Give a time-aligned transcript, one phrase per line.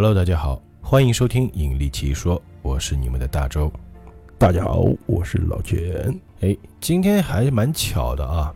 [0.00, 3.68] Hello，大家好，欢迎收听《引力奇说》，我是你们的大周。
[4.38, 6.16] 大家好，我是老钱。
[6.38, 8.52] 哎，今天还蛮巧的啊，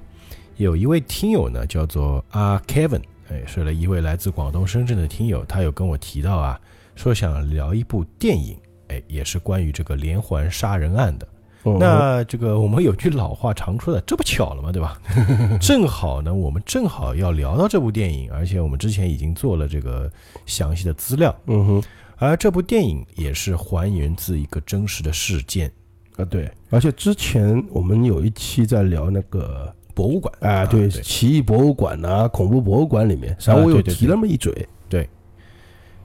[0.57, 6.61] 有一位听友呢，叫做阿 Kevin，哎，是了一位来自广东深圳的听友，他有跟我提到啊，
[6.95, 11.27] 说想聊一部电影，哎，也是关于这个连环杀人案的。
[11.65, 15.01] 那这个我们有句老话常说的，这不巧了嘛，对吧？
[15.63, 20.11] 正好呢，我们正好要聊到这部电影，而且我们之前已经做了这个
[20.45, 21.33] 详细的资料。
[21.47, 21.83] 嗯哼，
[22.17, 25.71] 而这部电影也是还原自一个真实的事件
[26.17, 26.51] 啊，对。
[26.71, 34.67] 而且之前我们有一期在聊那个博物馆啊，对，奇异博物馆呐，恐怖博物馆里面，然后我有提那么一嘴。
[34.89, 35.09] 对，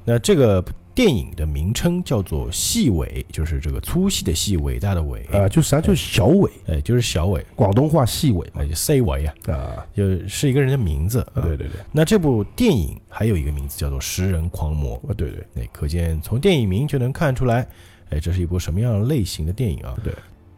[0.05, 0.63] 那这个。
[0.97, 11.19] 电影的名称叫做“细伟”，就是这个粗细的细，伟大的伟啊，就实际上就是小伟，哎，就是小伟，广东话细伟嘛，就 C 伟啊，啊，就是一个人的名字。
[11.35, 11.79] 啊对对对。
[11.91, 17.67] 那这部电影还有一个名字叫做《食人狂魔》啊，对对，那可见从电影名就能看出来，
[18.09, 19.95] 哎，这是一部什么样类型的电影啊？
[20.03, 20.11] 对。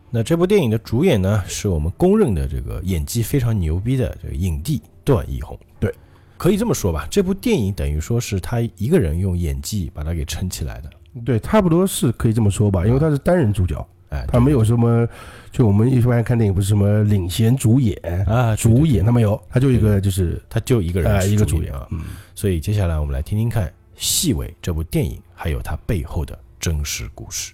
[0.09, 5.59] 那这部电影的主演呢，是我们公认的这个演技非常牛逼的这个影帝段奕宏。
[5.81, 5.93] 对。
[6.39, 10.89] 可以这么说吧，这部电影等于说是他一个人用演技把它给撑起来的。
[11.25, 15.05] 对，差不多是可以这么说吧，因为他是单人主角，哎，他没有什么，
[15.51, 21.85] 就我们一般看电影不是什么领衔主演啊，主演他没有，他就一个就是他就一个人一个主演啊。
[21.91, 21.99] 嗯，
[22.33, 23.67] 所以接下来我们来听听看
[23.97, 27.53] 《细伟》这部电影还有它背后的真实故事。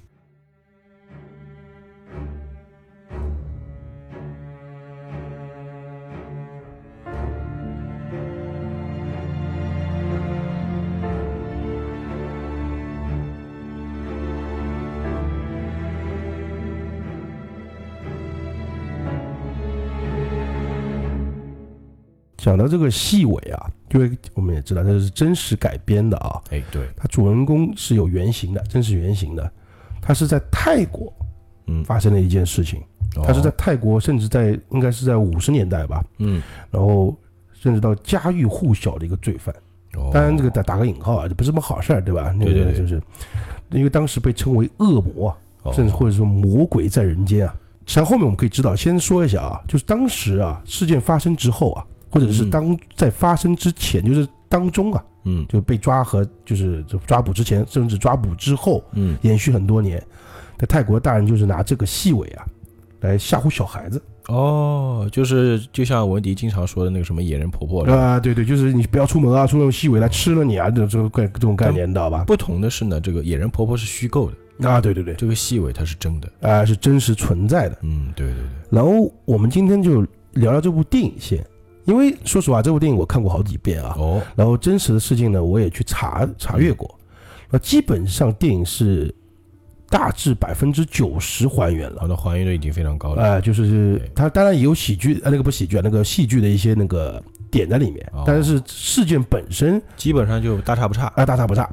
[22.46, 26.40] 讲到这个细尾啊，因为我们也知道这是真实改编的啊。
[26.52, 29.52] 哎，对，它主人公是有原型的，真实原型的。
[30.00, 31.12] 它是在泰国，
[31.66, 32.84] 嗯，发生的一件事情。
[33.24, 36.40] 它是在泰国，甚至在应该是在五十年代吧，嗯，
[36.70, 37.18] 然后
[37.52, 39.52] 甚至到家喻户晓的一个罪犯。
[40.14, 42.32] 当然，这个打打个引号啊，这不是什么好事儿，对吧？
[42.38, 43.02] 那个，就是
[43.72, 45.36] 因为当时被称为恶魔，
[45.74, 47.56] 甚至或者说魔鬼在人间啊。
[47.88, 51.84] 实际上后面我们可以知道，先说一下啊，就是当时啊，事件发生之后啊。
[52.10, 60.02] 或者是当在发生之前，就是当中啊，嗯，就被抓和就是抓捕之前，甚至抓捕之后，嗯，延续很多年，
[60.58, 62.46] 在泰国大人就是拿这个细尾啊，
[63.02, 64.02] 来吓唬小孩子。
[64.28, 72.24] 哦，就是就像文迪经常说的那个什么野人婆婆啊，对对，就是你不要出门啊，出用细尾来吃了你啊，这种这种概这种概念，知道吧？
[72.26, 77.78] 不同的是呢，这个野人婆婆是虚构的啊，对对对，这个细尾它是真的啊，是真实存在的。
[77.84, 78.44] 嗯，对对对。
[78.72, 80.02] 然后我们今天就
[80.34, 81.46] 聊聊这部电影线。
[81.86, 83.96] 因为说实话，这部电影我看过好几遍啊。
[83.98, 84.22] 哦。
[84.36, 86.94] 然后真实的事情呢，我也去查查阅过。
[87.50, 89.14] 那基本上电影是
[89.90, 92.06] 大致百分之九十还原了。
[92.10, 93.24] 那还原率已经非常高了。
[93.24, 98.12] 哎，就是它当然也有喜剧，呃，那个不喜剧啊，那个戏剧的一些那个点在里面。
[98.26, 101.06] 但是事件本身基本上就大差不差。
[101.16, 101.70] 啊，大差不差。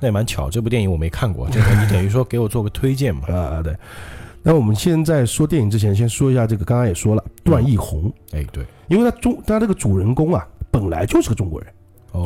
[0.00, 3.28] 那也蛮巧，这部电影我没看过，这个你等于说给我做个推荐嘛。
[3.32, 3.76] 啊，对。
[4.46, 8.12] 那我们现在说电影之前，先说一下这个，刚刚也说了，段奕宏。
[8.32, 11.72] 哎，对，因为他中他这个主人公啊，本来就是个中国人，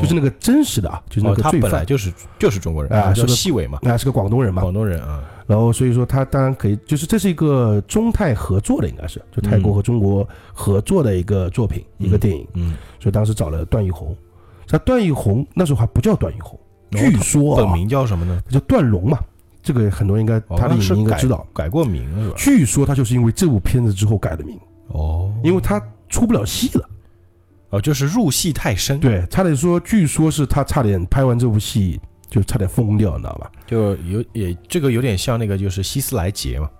[0.01, 5.23] 就是那个真实的啊，就是那个罪犯，就是就是中国人啊，是个细伟嘛，啊，是个广东人嘛，广东人啊。
[5.47, 12.45] 然后所以说他当然可以，就是这是一个中泰合作的，应该是就泰国和中国合作的一个作品，一个电影。
[12.55, 14.15] 嗯，所以当时找了段奕宏，
[14.71, 16.59] 那段奕宏那时候还不叫段奕宏，
[16.91, 18.43] 据说本名叫什么呢？
[18.51, 19.21] 叫段龙嘛。
[19.69, 22.35] 这个很多人应该他的名应该知道，改过名是吧？
[22.39, 24.59] 据说他就是因为这部片子之后改的名。
[24.87, 25.79] 哦，因为他
[26.09, 26.89] 出不了戏了，
[27.69, 32.01] 哦，就是入戏太深，对，差点说，据说是他差点拍完这部戏
[32.31, 33.51] 就差点疯掉，你知道吧？
[33.67, 36.71] 就有也这个有点像那个就是希斯莱杰嘛，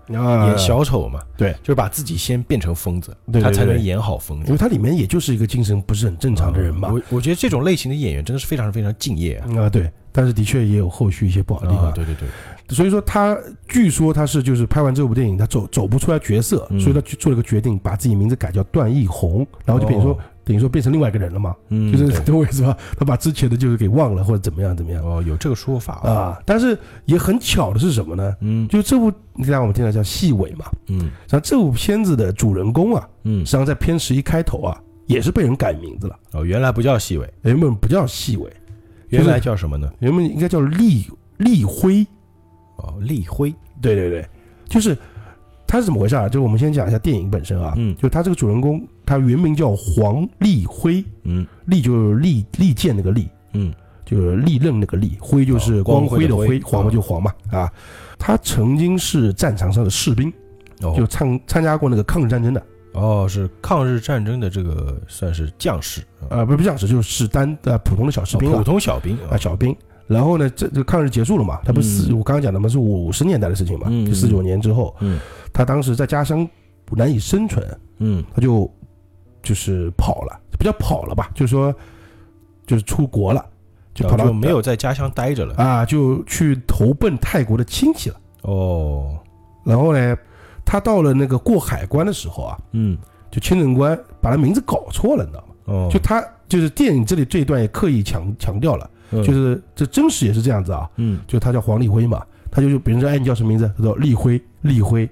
[0.47, 6.89] 演小丑嘛，对，就是把自己先变成疯子，他才能演好疯子，因为他里面也就是一个精神不是很正常的人嘛。
[6.91, 12.27] 我我觉得这种类型的演员真的是非常非常敬业啊，啊对，但是的确也有后续一些不好的地方，对对对。
[12.69, 13.37] 所以说他
[13.67, 22.75] 据说他是就是拍完这部电影他走走不出来角色，所以他去做了个决定，把自己名字改叫段奕宏，然后就等于说等于说变成另外一个人了嘛，就是懂我意思吧？
[22.97, 25.03] 他把之前的就是给忘了或者怎么样怎么样？
[25.03, 26.39] 哦，有这个说法啊。
[26.45, 28.35] 但是也很巧的是什么呢？
[28.41, 36.15] 嗯，就这部你看我们听到叫细尾嘛，嗯，像这部片子的主人公啊，嗯，实际上在片十一开头啊也是被人改名字了。
[36.33, 38.51] 哦，原来不叫细尾，原本不叫细尾，
[39.09, 39.91] 原来叫什么呢？
[39.99, 41.07] 原本应该叫立
[41.37, 42.05] 立辉。
[42.79, 44.25] 哦，立辉，对对对，
[44.67, 44.97] 就是
[45.67, 46.27] 他是怎么回事啊？
[46.27, 53.73] 就是我们先讲一下电影本身啊，嗯，就他这个主人公，他原名叫黄立辉，嗯，立就是利利剑那个利，嗯，
[54.05, 57.71] 就是利刃那个利，辉就是哦光辉的辉黄嘛哦就黄嘛啊。
[58.17, 60.31] 他曾经是战场上的士兵，
[60.81, 60.93] 哦。
[60.97, 69.75] 就参参加过那个抗日战争的，哦，是抗日战争的这个算是将士，啊呃，不是将士，就是士丹呃普通的小士兵哦普啊通小兵啊小兵。
[70.09, 71.59] 然后呢，这这抗日结束了嘛？
[71.63, 75.19] 他不是我刚刚讲的嘛，是五十年代的事情嘛，嗯就四九年之后，嗯
[75.53, 76.47] 他当时在家乡
[76.91, 77.63] 难以生存，
[77.99, 78.67] 嗯他就
[79.43, 81.71] 就是跑了，不叫跑了吧，就是说
[82.65, 83.45] 就是出国了，
[83.93, 85.53] 就跑到就没有在家乡待着了。
[85.57, 88.19] 啊，就去投奔泰国的亲戚了。
[88.41, 89.15] 哦，
[89.63, 90.17] 然后呢，
[90.65, 92.97] 他到了那个过海关的时候啊，嗯
[93.29, 95.53] 就签证官把他名字搞错了，你知道吗？
[95.65, 102.21] 哦，就他就是电影这里这一段也刻意强强调了，嗯就是这真实也是这样子啊，嗯就他叫黄立辉嘛，
[102.51, 103.69] 他就就别人说哎你叫什么名字？
[103.77, 105.09] 他说立辉，立辉，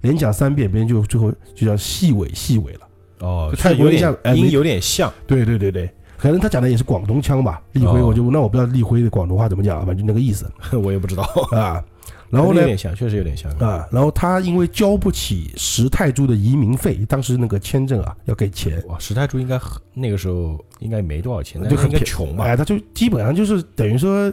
[0.00, 2.80] 连讲三遍，别人就最后就叫细伟细伟了。
[3.20, 10.50] 哦，就泰是有点像音有点像，对对对对，可能他讲的也是广东腔吧，立辉，哦我就那我不知道立辉的广东话怎么讲，反正就那个意思
[10.82, 11.22] 我也不知道。
[11.50, 11.82] 啊。
[12.28, 13.50] 然后呢有，点像，确实有点像。
[13.58, 22.44] 啊，然后他因为交不起十泰铢的移民费，当时那个签证啊要给钱，哇，石泰珠应该很那个时候应该没多少钱，那就很穷吧？
[22.44, 24.32] 哎，他就基本上就是等于说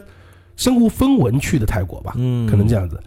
[0.56, 3.00] 身无分文去的泰国吧，嗯，可能这样子。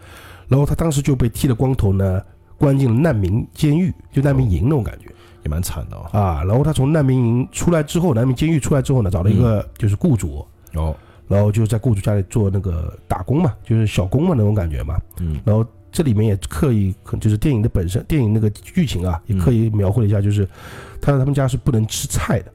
[0.48, 2.22] 然后他当时就被剃了光头呢，
[2.58, 5.14] 关进了难民监狱，就难民营那种感觉
[5.44, 6.08] 也蛮惨的哦。
[6.18, 6.44] 啊。
[6.44, 10.96] 然后他从难民营出来之后，难民监狱出来之后呢，找了一个就是雇主，哦，
[11.28, 15.00] 然后就在雇主家里做那个打工嘛，就是小工嘛那种感觉嘛。
[15.20, 20.48] 嗯然后这里面也刻意，就是电影的本身，电影那个剧情啊，也刻意描绘了一下，就是
[21.02, 22.52] 他在他们家是不能吃菜的，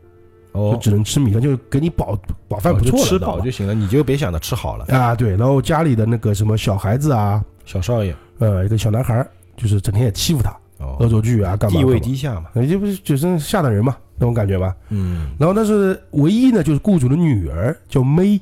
[0.54, 2.16] 就哦，只能吃米饭，就是给你饱
[2.46, 4.84] 饱饭不错了，就吃饱就行了，你就别想着吃好了。
[4.94, 5.30] 啊，对。
[5.36, 9.26] 然后家里的那个什么小孩子啊，小少爷呃，一个小男孩，
[9.56, 12.50] 就是整天也欺负他，恶哦，作剧啊，干嘛地位低下嘛。
[12.54, 14.76] 呃就不是就是下等人嘛，那种感觉吧。
[14.90, 18.38] 嗯，然后但是唯一呢，就是雇主的女儿叫 May，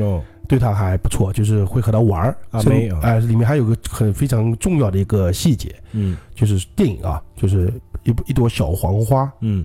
[0.00, 2.36] 哦，对他还不错，就是会和他玩儿。
[2.60, 6.16] 甚阿妹啊哎、里面还有个很非常重要的一个细节，嗯。
[6.34, 9.64] 就是电影啊，就是一一朵小黄花，嗯，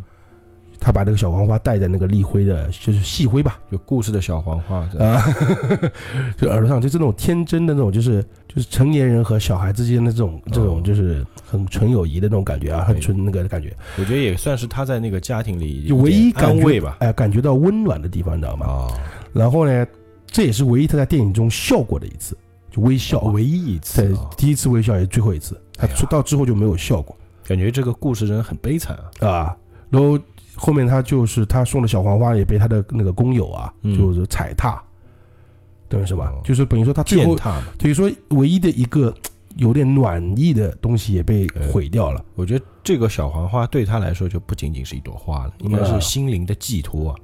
[0.80, 5.24] 他把那个小黄花戴在那个立辉的，就是细辉吧，有故事的小黄花，啊，
[6.38, 16.98] 就耳朵上就是那种天真的那种，就是就是成年人和小孩之间的这种这种哦就是很纯友谊的那种感觉啊，很纯那个感觉，我觉得也算是他在那个家庭里就唯一感觉慰吧。
[17.00, 18.68] 哎、感觉到温暖的地方，你知道吗？
[18.68, 18.88] 啊，
[19.34, 19.86] 然后呢，
[20.32, 22.38] 这也是唯一他在电影中笑过的一次，
[22.70, 29.28] 就微笑啊，唯一一次第一次微笑也是最后一次，他到之后就没有笑过感觉这个故事人很悲惨啊。
[29.28, 29.58] 啊。
[29.90, 30.20] 然后
[30.56, 33.98] 后面他就是他送的小黄花也被他的那个工友啊，嗯。
[33.98, 34.80] 就是踩踏，
[35.88, 39.12] 等于什么哦，就是等于说他最后践踏嘛，等于说唯一的一个
[39.56, 42.24] 有点暖意的东西也被毁掉了。
[42.36, 46.00] 我觉得这个小黄花对他来说就不仅仅是一朵花了，应该是啊。
[46.00, 47.16] 心灵的寄托啊。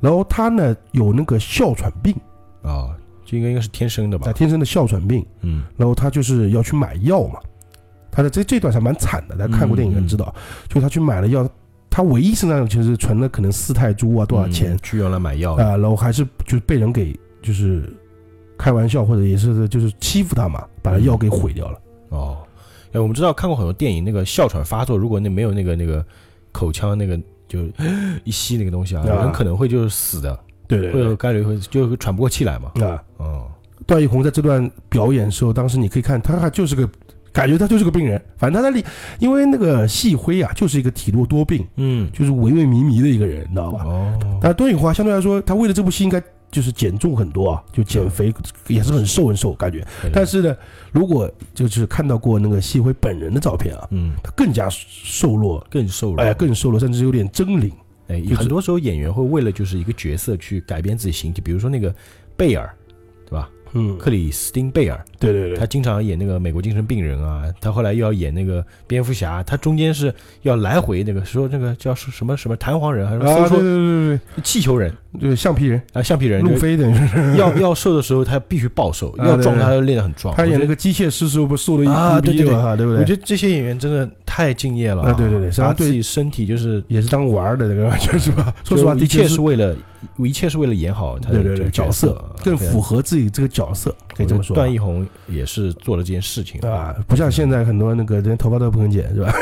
[0.00, 2.14] 然后他呢有那个哮喘病，
[2.62, 4.32] 啊，这应该应该是天生的吧他？
[4.32, 7.40] 天生的哮喘病，嗯，然后他就是要去买药嘛。
[8.10, 10.34] 他的这这段还蛮惨的，大家看过电影嗯应该知道，
[10.68, 11.48] 就他去买了药，
[11.88, 17.88] 他唯一身上就是存了可能四泰铢啊多少钱嗯去用来买药啊、然后还是就是被人给就是
[18.56, 21.78] 开玩笑或者也是就是欺负他嘛，把他药给毁掉了。
[22.08, 22.38] 哦。
[22.92, 26.04] 哎，我们知道看过很多电影，那个哮喘发作，如果那没有那个那个
[26.52, 27.60] 口腔那个就
[28.24, 30.36] 一吸那个东西啊，啊有人可能会就是死的，
[30.68, 32.70] 对会有概率会就喘不过气来嘛。
[32.84, 33.48] 啊，哦，
[33.86, 36.88] 段奕宏在这段表演的时候，当时你可以看他还就是个。
[37.30, 38.84] 感觉他就是个病人，反正他在里，
[39.20, 43.84] 因为那个细辉啊，就是一个体弱多病，嗯，就是萎萎靡靡的一个人，你知道吧？
[43.84, 46.20] 哦，但段奕华相对来说，他为了这部戏应该
[46.50, 48.34] 就是减重很多啊，就减肥
[48.66, 49.86] 也是很瘦很瘦感觉。
[50.12, 50.56] 但是呢，
[50.90, 57.70] 如果就是看到过那个细辉本人的照片啊，嗯，他更加瘦弱，更瘦弱，哎，更瘦弱，甚至有点狰狞。
[58.08, 61.94] 哎，就是很多时候演员会为了就是一个角色去改变自己形体，比如说那个
[62.36, 62.74] 贝尔，
[63.24, 63.50] 对吧？
[63.74, 74.92] 嗯，克里斯汀贝尔，对对对，他经常演那个美国精神病人啊，他后来又要演那个蝙蝠侠，他中间是要来回那个说那个叫什么什么弹簧人还是啊，对对对对气球人。
[75.18, 75.80] 对对，橡皮人。
[75.94, 80.34] 啊橡皮人，路飞等于是要要瘦的时候他必须暴瘦，要壮他要练得很壮。
[80.36, 82.54] 他演那个机械师时候不瘦的一啊对对对。
[82.54, 83.02] 哈，对不我？
[83.04, 85.50] 觉得这些演员真的太敬业了啊对对对。
[85.50, 88.54] 实际上对把自己身体就是也是当玩儿的那个 就是吧？
[88.64, 89.74] 说实话，一切是为了
[90.18, 94.56] 一切是为了演好他的角色更符合自己这个角色，可以这么说啊。
[94.56, 99.32] 段奕宏也是做了这件事情啊，不像现在很多那个连头发都不肯剪，是吧？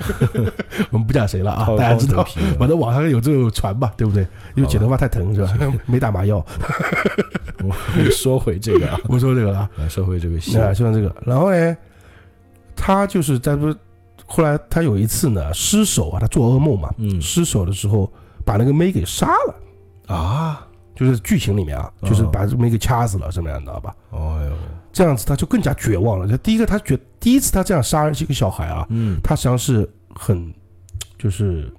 [0.90, 2.24] 我们不讲谁了啊，大家知道。
[2.58, 4.26] 反正网上有这种传吧，对不对？
[4.54, 5.52] 因为剪头发太疼是吧？
[5.86, 6.44] 没打麻药。
[7.58, 11.14] 我们说回这个啊， 我说这个了说回这个戏啊，就像这个。
[11.24, 11.76] 然后呢，
[12.76, 13.74] 他就是在不，
[14.26, 18.10] 后来他有一次呢失手啊，他做噩梦嘛，嗯失手的时候
[18.44, 19.54] 把那个妹给杀了。
[20.14, 23.94] 啊，就是剧情里面啊，就是把这么一个掐死了，什么样，你知道吧？
[24.10, 24.52] 哦哟，
[24.96, 26.26] 这样子他就更加绝望了。
[26.26, 30.50] 他第一个，他觉第一次他这样杀这个小孩啊，嗯，他实际上是很
[31.18, 31.70] 就是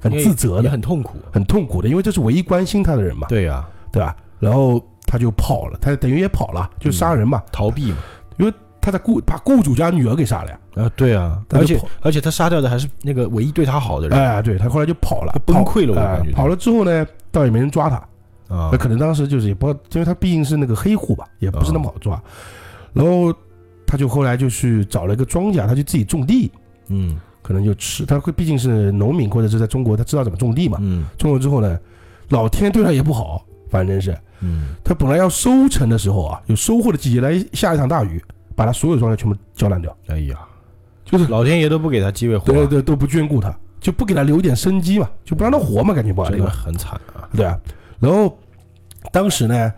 [0.00, 4.16] 很自责也的，很痛苦，很痛苦的，因为这是唯一关心他的人嘛，对呀，对吧？
[4.38, 7.42] 然后他就跑了，他等于也跑了，就杀人嘛。
[7.52, 7.98] 逃避嘛，
[8.38, 16.30] 因为他在雇把雇主家女儿给杀了呀，啊，对啊，而且而且他杀掉的还是那个唯一对他好的人，哎，对他后来就跑了，崩溃了我感觉。
[16.32, 18.02] 跑了之后呢，倒也没人抓他，
[18.50, 18.68] 啊。
[18.70, 22.22] 那，可能当时就是也不因为他毕竟是那个黑户吧，也不是那么好抓。
[22.92, 23.32] 然后
[23.86, 26.52] 他就后来就去找了一个庄稼，他就自己种地，
[26.88, 27.16] 嗯。
[27.42, 28.04] 可能就吃。
[28.04, 30.76] 他会毕竟是农民，或者是在中国，他知道怎么种地嘛。
[30.82, 31.06] 嗯。
[31.16, 31.76] 种了之后呢，
[32.28, 34.16] 老天对他也不好，反正是。
[34.40, 38.22] 嗯，他本来要收成的时候啊，有收获的季节来下一场大雨，
[38.54, 40.38] 把他所有庄稼全部浇烂掉，哎呀，
[41.04, 41.26] 就是。
[41.26, 47.58] 老天爷都不给他机会活啊，对对都不眷顾他，就不给他留一点生机嘛，就不让他活嘛，感觉不好那个，很惨啊，对啊。
[48.00, 48.36] 然后
[49.12, 49.72] 当时呢，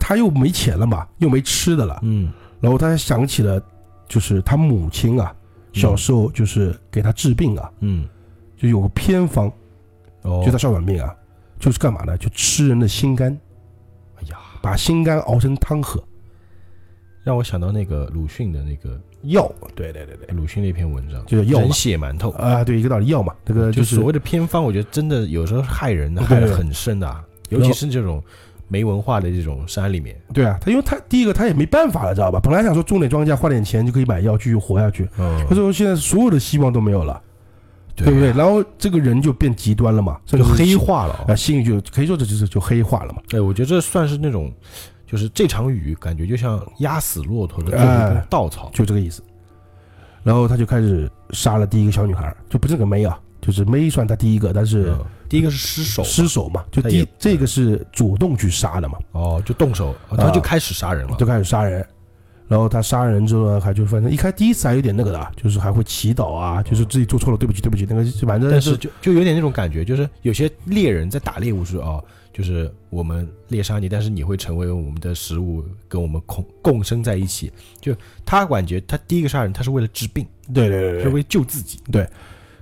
[0.00, 2.32] 他又没钱了嘛，又没吃的了，嗯。
[2.60, 3.62] 然后他还想起了，
[4.08, 5.34] 就是他母亲啊，
[5.74, 8.08] 小时候就是给他治病啊，嗯，
[8.56, 9.52] 就有个偏方，
[10.22, 11.14] 哦，就他哮喘病啊，
[11.58, 12.16] 就是干嘛呢？
[12.16, 13.38] 就吃人的心肝，
[14.16, 16.02] 哎呀，把心肝熬成汤喝，
[17.24, 22.30] 让我想到那个鲁迅的那个药，对对对对，鲁迅那篇文章，就是药人血馒头。
[22.32, 28.22] 啊，对，一个道理，药嘛，这个就是所谓的偏方，我觉得真的有时候害人的，害得很深的啊，尤其是这种
[28.68, 30.14] 没文化的这种山里面。
[30.34, 32.38] 对啊，他因为他第一个他也没办法了，知道吧？
[32.40, 37.22] 本来想说种点庄稼，花点钱就可以买药继续活下去，嗯他说现在所有的希望都没有了，
[37.96, 38.32] 对对不对？
[38.32, 41.34] 然后这个人就变极端了嘛，甚就黑化了啊，啊。
[41.34, 43.22] 心里就可以说这就是就黑化了嘛。
[43.28, 44.52] 对，我觉得这算是那种，
[45.14, 48.68] 就是这场雨感觉就像压死骆驼的最后一根稻草。
[48.74, 49.22] 就这个意思。
[50.24, 61.14] 然后他就开始杀了第一个小女孩，就不是个妹啊，就是妹算他第一个，但是嗯第一个是失手，失手嘛，就第这个是主动去杀的嘛，哦，就动手，哦他就开始杀人了。
[61.16, 61.86] 就开始杀人。
[62.46, 77.50] 然后他杀人之后呢，还就反正一开第一次还有点那个的，就是还会祈祷啊，就是自己做错了，对不起，对不起，那个反正但是就就有点那种感觉，就是有些猎人在打猎物时哦，就是我们猎杀你，但是你会成为我们的食物，跟我们共共生在一起。
[77.80, 77.94] 就
[78.26, 81.78] 他感觉他第一个杀人，他是为了治病，对对对对，是为了救自己。
[81.92, 82.04] 对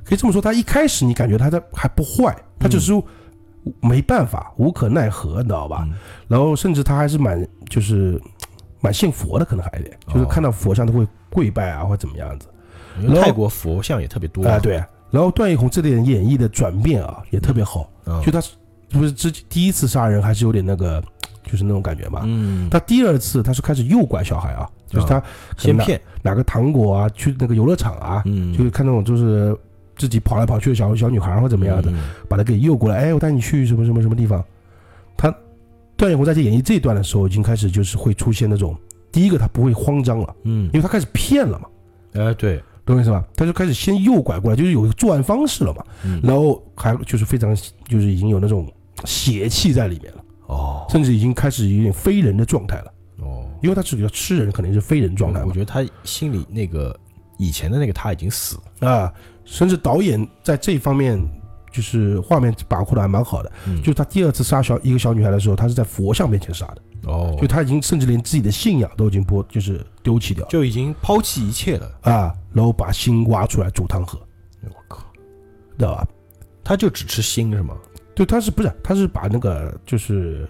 [0.04, 2.92] 可以这么说，他一开始你感觉他在还不坏，他只是
[3.80, 5.86] 没办法，无可奈何，你知道吧？
[5.88, 5.94] 嗯
[6.28, 8.20] 然后甚至他还是蛮就是
[8.80, 12.46] 蛮信佛的，可能还得就是哦看到佛像都会跪拜啊，或者怎么样子
[13.00, 14.82] 因为泰国佛像也特别多啊、对。
[15.10, 18.52] 然后段奕宏这点演绎的转变啊，也特别好，嗯就他是
[18.92, 21.02] 不是之第一次杀人还是有点那个，
[21.44, 22.22] 就是那种感觉嘛。
[22.24, 25.22] 嗯，他第二次他是开始诱拐小孩啊，就是他
[25.56, 29.56] 先骗，拿个糖果啊，去那个游乐场啊，嗯，就是看那种就是
[29.96, 31.98] 自己跑来跑去的小小女孩或怎么样的，嗯。
[32.28, 34.42] 把他给诱过来，哎，我带你去什么什么什么地方。
[35.16, 35.34] 他
[35.96, 38.76] 段奕宏在这演绎这一段的时候，已经开始就是会出现那种，
[39.10, 40.64] 第一个他不会慌张了，嗯。
[40.66, 41.68] 因，为他开始骗了嘛，
[42.14, 43.24] 哎，对，懂我意思吧？
[43.36, 47.54] 他就开始先诱拐过来，就是有一个作案方式了嘛，嗯，然后还就是非常
[47.86, 48.66] 就是已经有那种
[49.04, 56.98] 邪气在里面了，哦甚至已经开始有点非人的状态了，哦，因为他是要吃人，肯定是非人状态嘛我觉得他心里那个
[57.38, 59.12] 以前的那个他已经死了，啊，
[59.44, 61.18] 甚至导演在这方面。
[61.74, 66.82] 就是画面把控的还蛮好的，嗯就他第二次杀小一个小女孩的时候，他是在佛像面前杀的。
[67.10, 71.90] 哦，就他已经甚至连自己的信仰都已经不就是丢弃掉就已经抛弃一切了。
[72.02, 74.20] 啊，然后把心挖出来煮汤喝，
[74.64, 75.02] 我靠，
[75.78, 76.06] 知道吧？
[76.62, 77.74] 他就只吃心是吗？
[78.14, 80.48] 对，他是不是他是把那个就是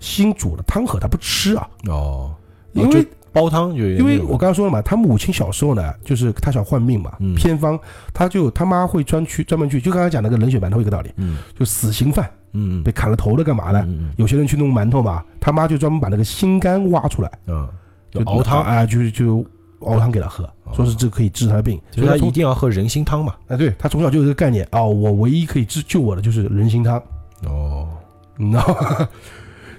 [0.00, 2.34] 新煮的汤喝，他不吃啊，哦，
[2.72, 7.34] 因为煲汤就因为我刚刚说了嘛，他母亲小时候呢，就是他想换命嘛，嗯。
[7.34, 7.78] 偏方，
[8.12, 11.38] 他就他妈会专去专门去，就刚才讲那个冷血馒头一个道理，嗯。
[11.58, 13.88] 就死刑犯嗯被砍了头的干嘛呢？
[14.16, 17.66] 有些人去弄馒头嘛，他妈就专门把那个心肝挖出来，嗯，
[18.10, 19.46] 就就熬汤，啊，就就
[19.84, 20.74] 熬汤给他喝，哦。
[20.74, 23.34] 说是这个可以治他的病，所以他一定要喝人参汤嘛。
[23.48, 27.02] 啊，对他从小就有这个概念啊、我唯一可以治救我的就是人参汤，
[27.44, 27.88] 哦，
[28.36, 29.08] 你知道吗？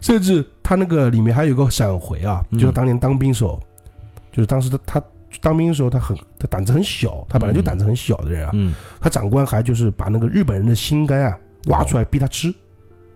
[0.01, 2.59] 甚至他那个里面还有个闪回啊，嗯。
[2.59, 3.59] 就是当年当兵时候，
[4.31, 5.03] 就是当时他他
[5.41, 12.53] 当兵的时候，他很他胆子很小，他本来就胆子很小的人啊，嗯，他长官还就是把那个日本人的心肝啊挖出来逼他吃，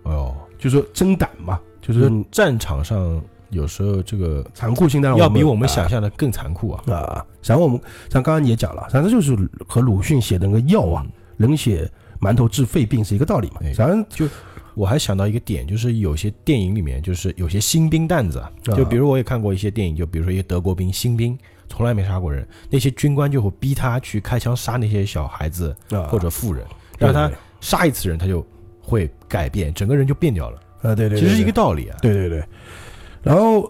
[0.02, 6.82] 哦，就说真胆嘛，就就是是战场上有时候这个残酷性，当然要比我们啊想象的更残酷啊。
[6.92, 9.36] 啊，然后我们像刚刚你也讲了，反正就是
[9.66, 11.06] 和鲁迅写的那个药啊，
[11.38, 11.90] 冷血
[12.20, 13.72] 馒头治肺病是一个道理嘛哎。
[13.72, 14.26] 反正就
[14.74, 21.36] 我还想到一个点，就是有些电影里面，就是有些新兵蛋子啊，啊就比如我也看过一些电影，就比如说一些德国兵新兵，
[21.68, 26.64] 从来没杀过人，那些军官就会逼他去开枪杀那些小孩子啊或者妇人，
[26.98, 28.46] 让他杀一次人，他就
[28.80, 30.60] 会改变，整个人就变掉了。
[30.82, 31.96] 啊，对对，其实是一个道理啊。
[32.00, 32.44] 对对对。
[33.22, 33.62] 然后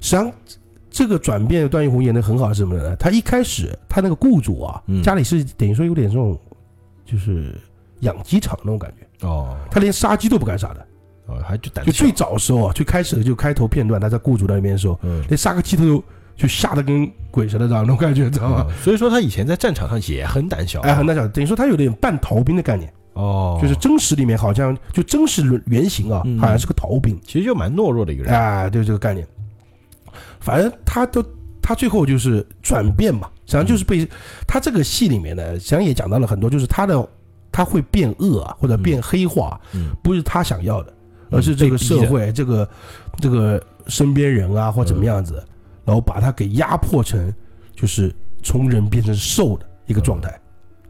[0.00, 0.32] 实际上
[0.90, 2.96] 这个转变，段奕宏演的很好是什么呢？
[2.96, 6.38] 他一开始他那个雇主啊，家里是等于说有点这种，
[7.04, 7.54] 就是
[8.00, 9.26] 养鸡场那种感觉。
[9.26, 10.86] 哦，他连杀鸡都不敢杀的。
[11.26, 16.02] 哦，还就胆就最早时候啊，最开始的就开头片段，他在雇主那边的时候，嗯，连杀个鸡都
[16.36, 18.66] 就吓得跟鬼似的，那种感觉，知道吗？
[18.80, 29.26] 所以说他以前在战场上也很胆小，哎，很胆小，等于说他有点半逃兵的概念哦，就是真实里面好像就真实原型啊，好像是个逃兵，其实就蛮懦弱的一个人，啊，对这个概念，
[30.38, 31.24] 反正他都
[31.60, 34.06] 他最后就是转变嘛，实际上就是被
[34.46, 37.08] 他这个戏里面呢，实际上也讲到了很多，就是他的
[37.50, 40.92] 他会变恶啊，或者变黑化，嗯，不是他想要的。
[41.28, 42.68] 而是这个社会，这个
[43.16, 45.44] 这个身边人啊，或怎么样子，
[45.84, 47.34] 然后把他给压迫成，
[47.74, 50.30] 就是从人变成兽的一个状态。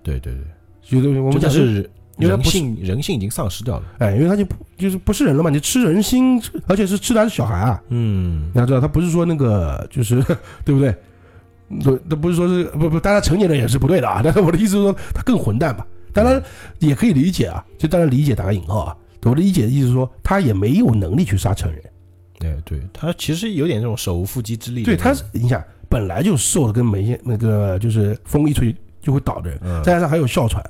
[0.03, 0.43] 对对对，
[0.83, 3.85] 觉得我们讲是人性，人性已经丧失掉了。
[3.99, 7.83] 哎，因为他就不就是不是人了嘛，你吃人心，而且是吃的是小孩啊。
[7.89, 10.23] 嗯，你要知道，他不是说那个就是
[10.65, 10.95] 对不对？
[11.83, 14.21] 对，那不是说是不不，当然成年人也是不对的啊。
[14.25, 15.87] 但是我的意思是说，他更混蛋吧。
[16.13, 16.43] 当然
[16.79, 18.97] 也可以理解啊，就当然理解打个引号啊。
[19.25, 21.83] 我的理解的意思是说，他也没有能力去杀成人。
[22.39, 24.85] 对，对他其实有点这种手无缚鸡之力。
[24.85, 30.63] 对，他是你想，本来就瘦的跟没那个就是风一吹就会倒的人，再加上还有哮喘。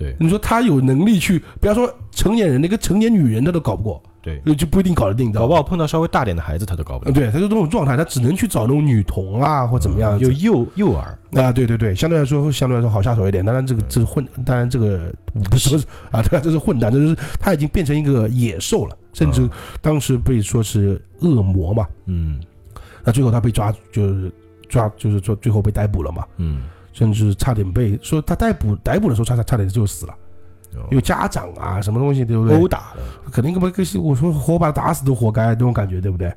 [0.00, 4.02] 对，你说他有能力去，不要说成年人，那个成年女人他都搞不过。
[4.22, 7.12] 对，就不一定搞得定，搞不好碰到稍微大点的孩子他都搞不定。
[7.12, 13.44] 对，他就这种状态，他只能去找那种女童啊，或怎么样，就幼幼儿啊，对对对，相对来说相对来说好下手一点。
[13.44, 15.10] 当然这个这是混，当然这个
[15.50, 15.76] 不是
[16.12, 19.48] 啊，对，这是混蛋，这是他已经变成一个野兽了，甚至
[19.80, 21.86] 当时被说是恶魔嘛。
[22.04, 22.38] 嗯，
[23.02, 24.30] 那最后他被抓，就是
[24.68, 26.26] 抓，就是说最后被逮捕了嘛。
[26.36, 26.64] 嗯，
[27.00, 30.14] 甚至差点被说他逮捕逮捕的时候差差差点就死了。
[30.90, 32.56] 有家长啊，什么东西对不对？
[32.58, 36.30] 殴打的，肯定不跟我说活把他打死都活该，那种感觉对不对？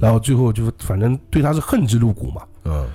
[0.00, 2.42] 然后最后就反正对他是恨之入骨嘛。
[2.64, 2.86] 嗯。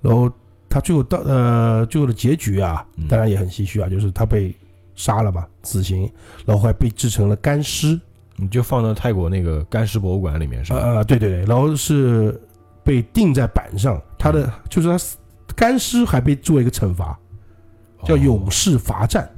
[0.00, 0.30] 然后
[0.68, 4.54] 他最后到呃最后的结局啊，当然也很唏嘘啊，就是他被
[4.94, 6.08] 杀了嘛，死刑，
[6.46, 8.00] 然后还被制成了干尸，
[8.36, 10.78] 你就放到泰国那个干尸博物馆里面是吧？
[10.78, 12.40] 啊，对对对，然后是
[12.82, 14.96] 被钉在板上，他的就是他
[15.58, 17.18] 干尸还被做一个惩罚，
[18.04, 19.28] 叫勇士罚站。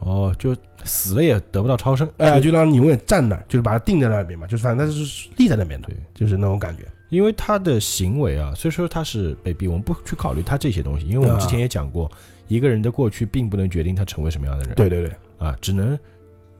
[0.00, 6.82] 哦，就死了也得不到超生，哎，就让你永远站那儿，就是把它定在那边嘛，就是反正他是立在那边的，对，就是那种感觉。
[7.10, 12.10] 因为他的行为啊，所以说他是被逼，我们不去考虑他这些东西，因为我们之前也讲过，
[12.48, 14.74] 一个人的过去并不能决定他成为什么样的人。
[14.74, 15.98] 对对对，啊，只能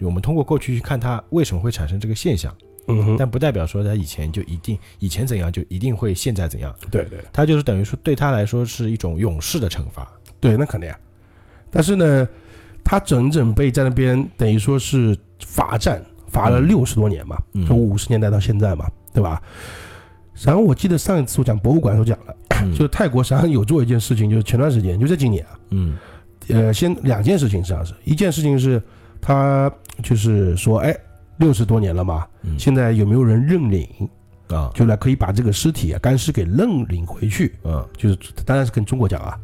[0.00, 2.52] 我们通过过去去看他为什么会产生这个现象，
[2.88, 6.74] 嗯哼，但不代表说他以前就一定以前怎样就一定会现在怎样。
[6.90, 10.11] 对对，他就是等于说对他来说是一种勇士的惩罚。
[10.40, 10.98] 对，那肯定啊，
[11.70, 12.29] 但是呢。
[12.85, 19.42] 他整整被在那边等于说是罚站，罚了六十多年嘛，从五十年代到现在嘛，对吧？
[20.42, 22.35] 然后我记得上一次我讲博物馆时候讲了，
[22.72, 25.98] 就是泰国实际上有做一件事情，就是前段时间就在今年啊，嗯，
[26.48, 28.83] 呃，先两件事情实际上是一件事情是，
[29.20, 29.70] 他
[30.03, 30.96] 就是说，哎，
[31.38, 32.27] 六十多年了嘛，
[32.59, 33.88] 现在有没有人认领
[34.48, 34.70] 啊？
[34.74, 37.55] 就来可以把这个尸体啊干尸给认领回去？
[37.64, 39.38] 嗯，就是当然是跟中国讲啊。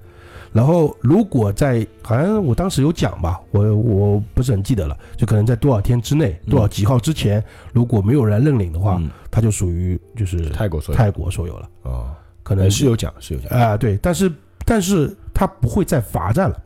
[0.53, 9.03] 然后，如果在好像我当时有讲吧，我我不是很记得了，就可能在多少天之内，多少几号之前，如果没有人认领的话，
[9.33, 11.69] 他就属于就是泰国所有泰国所有了。
[11.83, 14.33] 啊，可能是有讲是有讲啊，对，但是
[14.65, 16.63] 但是他不会再罚站了。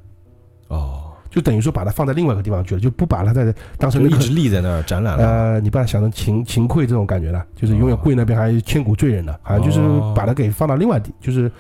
[1.28, 5.24] 哦，就等于说把它放在另外一个地方去了，就不把它在当成一直立在那儿展览了。
[5.24, 9.80] 呃，你把它想成秦秦桧这种感觉了，就是永远跪那边还千古罪人的，好像就是
[10.14, 11.50] 把它给放到另外地，就是。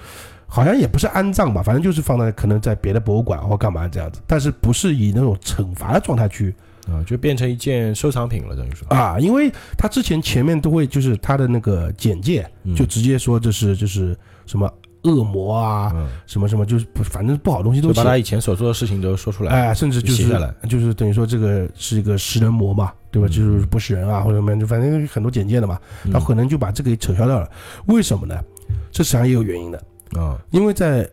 [0.50, 6.54] 好像也不是安葬吧，反正就是放在可能在别的博物馆或干嘛这样子，但是不是以那种惩罚的状态去
[6.90, 14.72] 啊，就变成一件收藏品了，等于说啊，因为他之前前面都会就是他的那个简介就直接说这是就是什么
[15.08, 15.92] 恶魔啊，
[16.26, 20.28] 什么什么就是不反正不好东西都把他以前所做的事情都说出来，哎，甚至就是
[20.68, 23.28] 就是等于说这个是一个食人魔嘛，对吧？
[23.28, 25.78] 就是不是人啊或者什么，就反正很多简介的嘛，
[26.12, 27.50] 他可能就把这个给扯消掉了，
[27.86, 28.40] 为什么呢？
[28.90, 29.82] 这实际上也有原因的。
[30.18, 31.08] 啊，因为在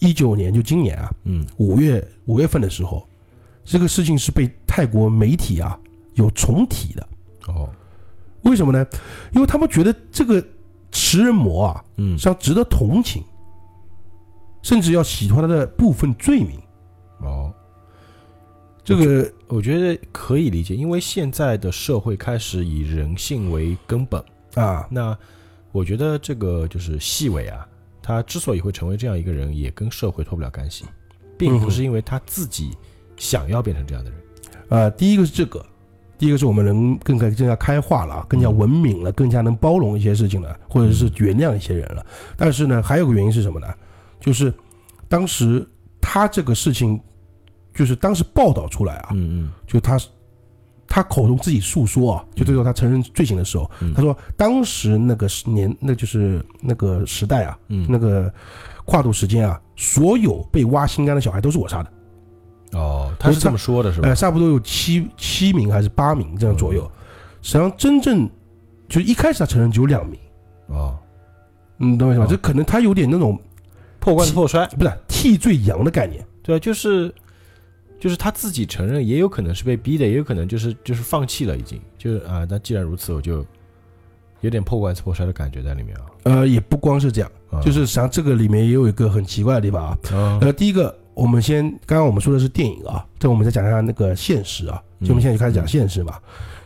[0.00, 3.06] 一九年，就今年啊，嗯，五月五月份的时候，
[3.64, 5.78] 这个事情是被泰国媒体啊
[6.14, 7.06] 有重提的。
[7.48, 7.68] 哦，
[8.42, 8.86] 为什么呢？
[9.32, 10.42] 因为他们觉得这个
[10.92, 13.22] 食人魔啊，嗯，是要值得同情，
[14.62, 16.58] 甚至要洗脱他的部分罪名。
[17.20, 17.52] 哦，
[18.84, 24.22] 这个我觉得可以理解，因为现在的社会开始以人性为根本
[24.54, 24.86] 啊。
[24.90, 25.16] 那
[25.72, 27.66] 我觉得这个就是细微啊。
[28.00, 30.86] 他之所以会成为这样一个人，也跟社会脱不了干系，
[31.36, 32.70] 并不是因为他自己
[33.18, 34.20] 想要变成这样的人。
[34.70, 35.62] 呃，第一个是这个，
[36.18, 42.04] 第一个是我们能更加更加开化了，更加文明了，更加能包容一些事情了，或者是原谅一些人了。
[42.36, 43.68] 但是呢，还有个原因是什么呢？
[44.18, 44.52] 就是
[45.08, 45.64] 当时
[46.00, 47.00] 他这个事情，
[47.72, 49.52] 就是当时报道出来啊，嗯嗯。
[49.66, 49.96] 就他
[50.88, 53.94] 他口中自己诉说啊，就最后他承认罪行的时候，嗯。
[53.94, 57.86] 他说当时那个时年，那就是那个时代啊，嗯。
[57.88, 58.32] 那个
[58.84, 61.92] 跨度时间啊，所有被挖心肝的小孩都是我杀的，
[62.72, 64.14] 哦，他是这么说的是吧呃，？
[64.14, 66.82] 差不多有七七名还是八名这样左右。
[67.40, 68.28] 实际上真正
[68.88, 70.18] 就一开始他承认只有两名，
[70.66, 70.98] 哦，
[71.76, 72.26] 你懂我意思吧？
[72.26, 73.40] 哦这可能他有点那种
[74.00, 77.14] 破罐子破摔，不是替罪羊的概念，对啊，就是
[77.98, 83.44] 就是他自己承认，也有可能是被逼的，也有可能就是就是放弃了，已经就是啊，那既然如此，我就
[84.40, 86.02] 有点破罐子破摔的感觉在里面啊。
[86.24, 89.98] 呃，也不光是这样，啊就是实际上这个里面也有一个很奇怪的地方啊。
[90.12, 96.14] 啊呃，第一个，我们先刚刚我们说的是电影啊，这我们再讲一下那个现实啊，就我们现在就开始讲现实嘛。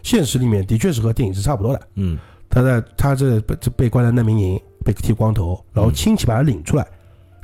[0.02, 2.18] 现实里面的确是和电影是差不多的，嗯
[2.50, 6.86] 他在他这被被关在难民营，被剃光头，然后嗯亲戚把他领出来，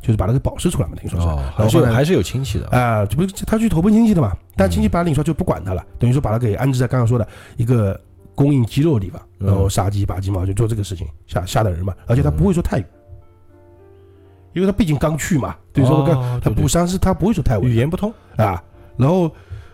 [0.02, 2.78] 就是把他给保释出来嘛，等于说是，哦，然还是有还是有亲戚的啊。
[2.78, 4.36] 啊，这不是他去投奔亲戚的嘛？
[4.54, 7.98] 但亲戚把他领出来就不管他了，等于说把他给安置在刚刚说的一个
[8.34, 11.94] 供应鸡肉的地方，嗯然后杀鸡拔鸡毛就做这个事情，吓吓的人嘛。
[12.06, 12.84] 而且他不会说泰语，
[14.52, 16.54] 因为他毕竟刚去嘛，等于说刚哦对对。
[16.54, 18.12] 他不，上是他不会说泰文语言不通。
[18.36, 18.62] 啊。
[18.96, 19.30] 然后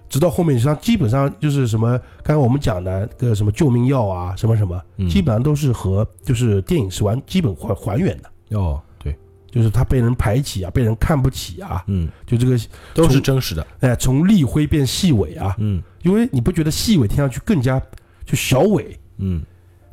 [0.09, 5.09] 直到后面，实际上基本上就是什么，刚刚我们讲的个什么救命药啊，什么什么，嗯。
[5.09, 9.17] 基本上都是和就是电影是完基本还还原的，哦，对，
[9.51, 12.59] 就是他被人排挤啊，被人看不起啊，嗯，就这个
[12.93, 13.67] 都是真实的。
[13.81, 15.83] 哎从立辉变细尾啊，嗯。
[16.03, 17.81] 因为你不觉得细尾听上去更加
[18.27, 19.43] 就小伟，嗯，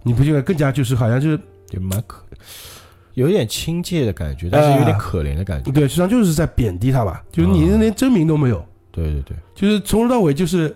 [0.03, 1.39] 你不觉得更加就是好像就是
[1.69, 2.21] 也蛮可，
[3.13, 5.71] 有一点亲切的感觉，但是有点可怜的感觉。
[5.71, 10.75] 对，实际上就是在贬低他吧，就是你啊连真名都没有，对对对，就是从头到尾就是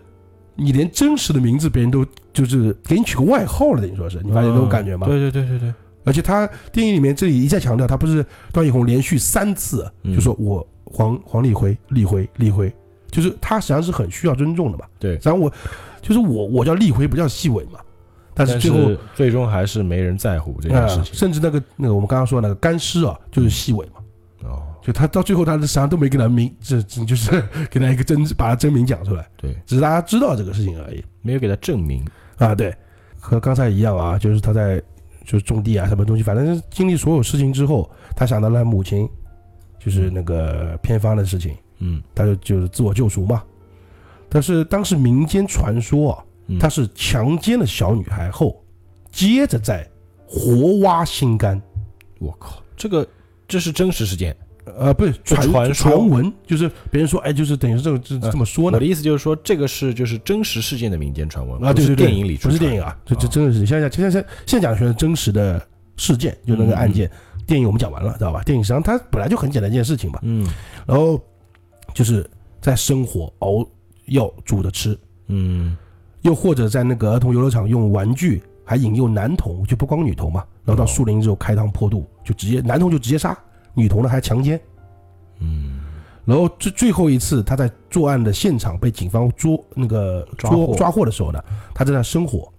[0.56, 5.08] 你连真实的名字别人都就是给你取个外号了，等于说是你发现这种感觉吗？
[5.08, 12.74] 对对对对对，而且他电影里面这里一再强调，他不是段奕宏连续三次嗯就说我黄黄立辉、立辉、立辉，
[13.12, 14.86] 就是他实际上是很需要尊重的嘛。
[15.00, 15.52] 对然后我
[16.02, 17.80] 就是我我叫立辉，不叫细伟嘛。
[18.36, 21.16] 但是最后是最终还是没人在乎这件啊、事情。
[21.16, 23.94] 甚至那个那个我们刚刚说的那个干尸啊，就是细尾嘛。
[24.44, 32.06] 哦，就他到最后，他实际上都没给他明，这这就是给他一个真，把他真名讲出来，对，只是大家知道这个事情而已没有给他证明。
[32.38, 32.54] 啊。
[32.54, 32.76] 对，
[33.20, 34.80] 和刚才一样啊，就是他在
[35.24, 39.10] 就是种地啊，什么东西，反正经历所有事情之后，他想到了母亲，
[39.80, 43.42] 就是那个偏方的事情，嗯，他就就是自我救赎嘛。
[44.30, 46.25] 但是当时民间传说啊，嗯
[46.60, 48.64] 他是强奸了小女孩后，
[49.12, 49.88] 接着再
[50.28, 51.62] 活挖心肝。
[52.20, 53.08] 我靠，这个
[53.48, 54.36] 这是真实事件。
[54.78, 58.86] 呃，不是传传传闻，就是别人说，哎，就是等于是这个这呃这么说呢我的。
[58.86, 65.62] 意思就是说，这个是就是真实事件的民间传闻啊，就是对对对，电影里不是电影啊，这这真的是现在现在现现在讲的全是真实的
[65.98, 67.10] 事件，就那个案件。
[67.46, 68.42] 电影我们讲完了，知道吧？
[68.42, 70.50] 电影实际上它本来就很简单一件事情吧，嗯
[70.88, 71.24] 然后
[71.94, 72.28] 就是
[72.60, 73.64] 在生火熬
[74.08, 75.78] 药煮着吃，嗯
[76.26, 83.38] 又或者在那个儿童游乐场用玩具，还引诱男童，就不光女童嘛，然后到哦树林之后开膛破肚，就直接男童就直接杀，
[83.76, 84.60] 女童呢还强奸。
[85.40, 85.80] 嗯。
[86.26, 91.40] 然后最最后一次，他在作案的现场被警方捉那个抓抓获的时候呢，
[91.76, 92.52] 他正在生火，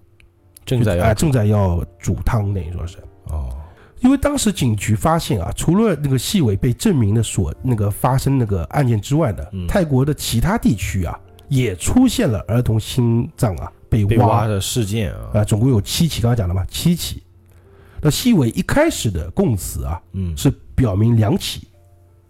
[0.64, 2.98] 正在要就哎正在要煮汤，等于说是。
[3.24, 3.48] 哦。
[3.98, 9.66] 因为当时警局发现啊，除了那个细尾被证明的所那个发生那个案件之外呢，嗯。
[9.66, 17.22] 泰国的其他地区啊也出现了儿童心脏啊被挖的事件啊，啊，总共有七起，刚刚讲了嘛，七起。
[18.00, 21.66] 那细伟一开始的供词啊嗯，是表明两起。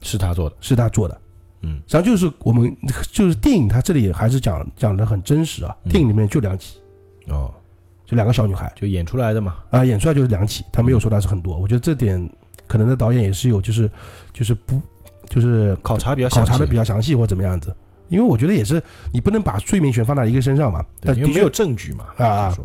[0.03, 1.21] 是他做的，是他做的，
[1.63, 1.81] 嗯。
[1.87, 2.75] 实际上就是我们
[3.11, 5.91] 就是电影，它这里还是讲讲的很真实啊，嗯。
[5.91, 6.79] 电影里面就两起，
[7.27, 7.53] 哦，
[8.05, 8.73] 就两个小女孩。
[8.77, 12.31] 就演出来的嘛，啊，演出来就是两起，他没有说他是很多，我觉得这点
[12.69, 13.91] 可能的导演也是有就是
[14.33, 14.81] 就是不
[15.29, 17.75] 就是考察比较考察的比较，较详细或怎么样子，
[18.09, 22.59] 因为我觉得也是你不能把罪名全放在一个身上嘛，对但的确因为没有证据嘛，啊啊。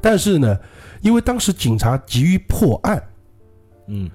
[0.00, 0.58] 但是呢，
[1.00, 3.02] 因为当时警察急于破案，
[3.88, 4.10] 嗯，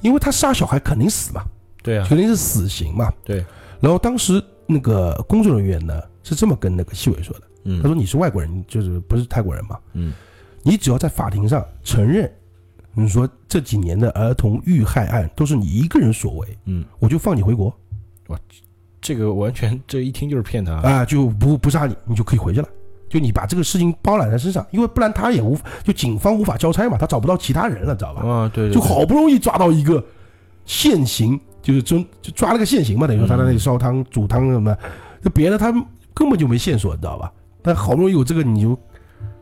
[0.00, 1.44] 因为他杀小孩肯定死嘛，
[1.82, 3.44] 对啊，肯定是死刑嘛，对，
[3.80, 7.42] 然后当时那个工作人员呢是这么跟那个细伟说的。
[7.64, 9.78] 嗯，他说你是外国人，就是不是泰国人嘛？
[9.92, 10.12] 嗯。
[10.64, 12.32] 你只要在法庭上承认，
[12.94, 17.76] 你说这几年的儿童遇害案都是你一个人所为，嗯，我就放你回国
[19.02, 22.68] 这个完全这一听就是骗他，啊，就不不杀你，你就可以回去了。
[23.10, 28.26] 就你把这个事情包揽在身上，因为不然他也无就警方无法交差嘛，他找不到其他人了，知道吧？
[28.26, 30.02] 啊，对对，就，好不容易抓到一个
[30.64, 34.74] 现行，就是真就抓了个现行嘛，等于说他在那里烧汤煮汤什么，
[35.22, 35.70] 就别的他
[36.14, 37.30] 根本就没线索，你知道吧？
[37.60, 38.78] 但好不容易有这个，你就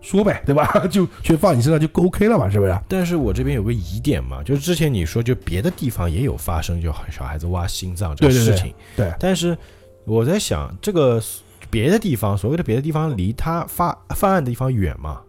[0.00, 0.66] 说呗，对吧？
[0.90, 2.78] 就全放你身上就 OK 了嘛，是不是？
[2.88, 9.12] 但是我这边有个疑点嘛，就是之前你说就别的地方也有发生，就小孩子挖心脏这个事情，对。
[9.18, 9.56] 但是
[10.04, 11.22] 我在想，这个
[11.70, 15.20] 别的地方，所谓的别的地方，离他发犯案的地方远吗？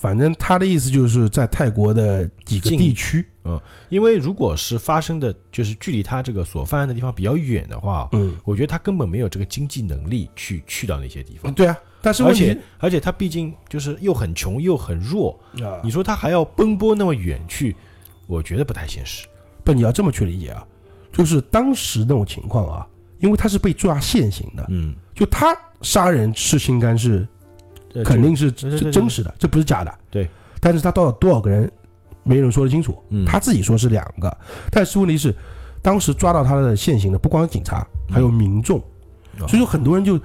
[0.00, 3.60] 反正他的意思就是在泰国的几个地区，嗯，
[3.90, 11.52] 因为如果是发生的，就是距离他这个所犯案的地方比较远的话，嗯，我觉得他根本没有这个经济能力去去到那些地方。
[11.52, 17.76] 对啊，但是而且而且他毕竟就是又很穷又很弱，啊，你说他还要奔波那么远去，
[18.26, 19.26] 我觉得不太现实。
[19.64, 20.66] 不，你要这么去理解啊，
[21.12, 22.86] 就是当时那种情况啊，
[23.18, 27.28] 因为他是被抓现行的，嗯，就他杀人吃心肝是。
[28.04, 29.94] 肯定是真真实的，这不是假的。
[30.10, 30.28] 对，
[30.60, 31.70] 但是他到了多少个人，
[32.22, 32.96] 没人说得清楚。
[33.26, 34.34] 他自己说是两个，
[34.70, 35.34] 但是问题是，
[35.82, 38.80] 当时抓到他的现行的不光是警察，还有民众，
[39.48, 40.18] 所以说很多人就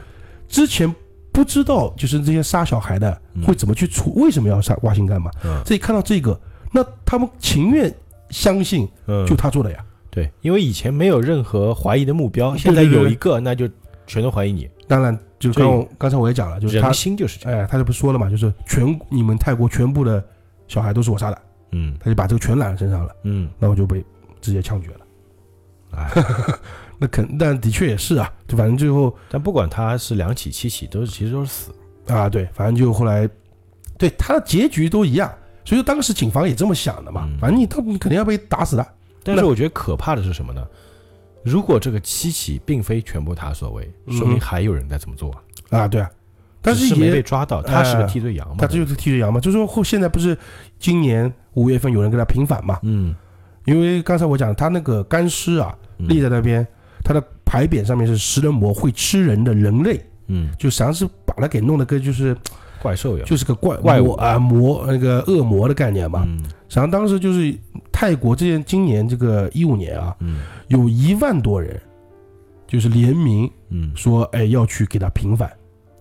[0.47, 0.93] 之前
[1.31, 5.31] 不知道，就是这些杀小孩的会怎么去处，为什么要杀挖心肝嘛？
[5.65, 6.39] 这一看到这个，
[6.71, 7.93] 那他们情愿
[8.29, 8.87] 相信，
[9.27, 9.83] 就他做的呀。
[10.11, 13.67] 对，因为以前没有任何怀疑的目标，现在有一个，那就
[14.05, 14.69] 全都怀疑你。
[14.87, 15.17] 当然。
[15.51, 17.59] 就刚刚才我也讲了，就是人心就是这样。
[17.61, 20.23] 哎，他就不说了嘛，就是全你们泰国全部的
[20.67, 24.03] 小孩都是我杀的，嗯，他就把这个全揽身上了，嗯，那我就被
[24.41, 24.99] 直接枪决了。
[25.91, 26.11] 哎，
[26.97, 31.71] 那肯，但的确也是啊，就反正最后，但不管他是两起、七起，都是其实都是死
[32.07, 32.27] 啊。
[32.27, 33.29] 对，反正就后来，
[33.97, 35.31] 对他的结局都一样，
[35.63, 37.29] 所以说当时警方也这么想的嘛。
[37.39, 38.85] 反正你他你肯定要被打死的。
[39.23, 40.63] 但是我觉得可怕的是什么呢？
[41.45, 45.31] 如果这个七起并非全部他所为，说明还有人在这么做
[45.69, 45.87] 啊！
[45.87, 46.09] 对啊，
[46.59, 48.55] 但是没被抓到，他是个替罪羊嘛？
[48.57, 49.39] 他这就是替罪羊嘛？
[49.39, 50.35] 就是说后现在不是
[50.79, 52.79] 今年五月份有人给他平反嘛？
[52.81, 53.13] 嗯，
[53.65, 56.65] 因为刚才我讲他那个干尸啊立在那边，
[57.03, 62.35] 他的牌匾上面是食人魔会吃人的人类，嗯，就实际上是把他给弄的跟就是
[62.81, 66.27] 怪兽一样，就是个怪怪物啊魔那个恶魔的概念嘛。
[66.75, 67.57] 嗯，实际上当时就是
[67.91, 70.41] 泰国这件今年这个一五年啊，嗯。
[70.67, 71.79] 有一万多人，
[72.67, 75.47] 就是联名，嗯，说哎要去给他平反，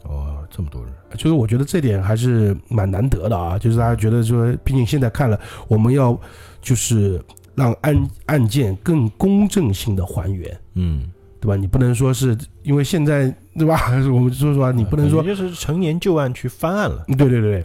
[0.04, 6.18] 哦，这么多人，就是我觉得这点还是蛮难得的啊，就是大家觉得说，毕竟现在看了，我们要
[6.62, 7.22] 就是
[7.54, 11.56] 让案案件更公正性的还原，嗯，对吧？
[11.56, 13.78] 你不能说是因为现在对吧？
[14.10, 17.64] 我们说实话，你不能说就是成年旧案去翻案了，对对对对，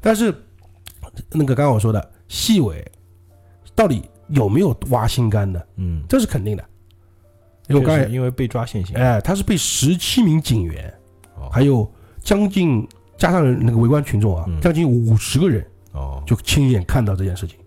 [0.00, 0.34] 但是
[1.32, 2.84] 那个刚刚我说的细尾
[3.74, 4.02] 到底。
[4.32, 5.66] 有没有挖心肝的？
[5.76, 6.62] 嗯，这是肯定的。
[7.66, 10.92] 因为我刚才因为被抓现行，哎，他是被十七名警员，
[11.50, 17.58] 还有将近加上那个围观群众啊，将近五十个人哦，就亲眼看到这件事情。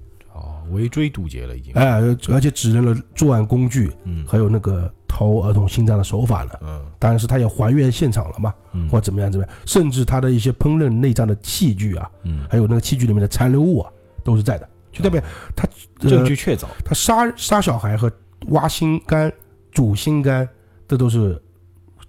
[0.71, 1.73] 哦，围追堵截了已经。
[1.73, 6.59] 哎，而且指认了作案工具，嗯，还有那个掏儿童心脏的手法了。
[6.63, 13.91] 嗯，当然是他也还原现场了嘛，嗯，或怎么样怎么样，甚至他的一些烹饪内脏的器具啊，嗯，还有那个器具里面的残留物啊，
[14.23, 14.67] 都是在的。
[14.91, 15.23] 就代表
[15.55, 15.65] 他
[15.99, 18.11] 证据确凿，他杀杀小孩和
[18.47, 19.31] 挖心肝、
[19.71, 20.47] 煮心肝，
[20.85, 21.41] 这都是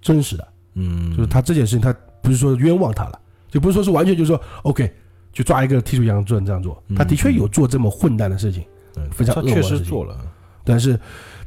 [0.01, 0.45] 真实的。
[0.73, 3.17] 嗯，就是他这件事情，他不是说冤枉他了，
[3.49, 4.93] 就不是说是完全就是说 OK，
[5.33, 6.81] 就抓一个替罪羊做这样做。
[6.95, 8.63] 他的确有做这么混蛋的事情，
[9.11, 10.17] 非常恶确实做了。
[10.63, 10.97] 但是，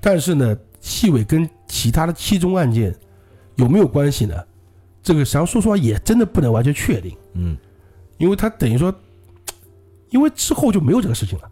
[0.00, 2.94] 但是呢，细伟跟其他的七宗案件
[3.54, 4.34] 有没有关系呢？
[5.02, 7.16] 这个实际上说实话也真的不能完全确定。
[7.32, 7.56] 嗯，
[8.18, 8.94] 因为他等于说。
[10.10, 11.50] 因为之后就没有这个事情了，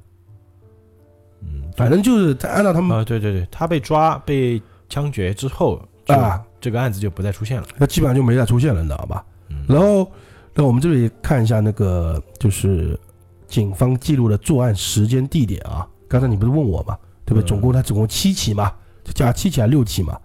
[1.42, 9.26] 嗯，反正就是他按照他们啊，对对对，他被抓被枪决之后啊，这个案子就不再出现了，那基本上就没再出现了，你知道吧？
[9.66, 10.10] 然后，
[10.54, 12.98] 那我们这里看一下那个就是
[13.46, 15.86] 警方记录的作案时间地点啊。
[16.08, 17.46] 刚才你不是问我嘛，对不对？
[17.46, 18.72] 总共他总共七起嘛，
[19.14, 20.18] 加七起还六起嘛，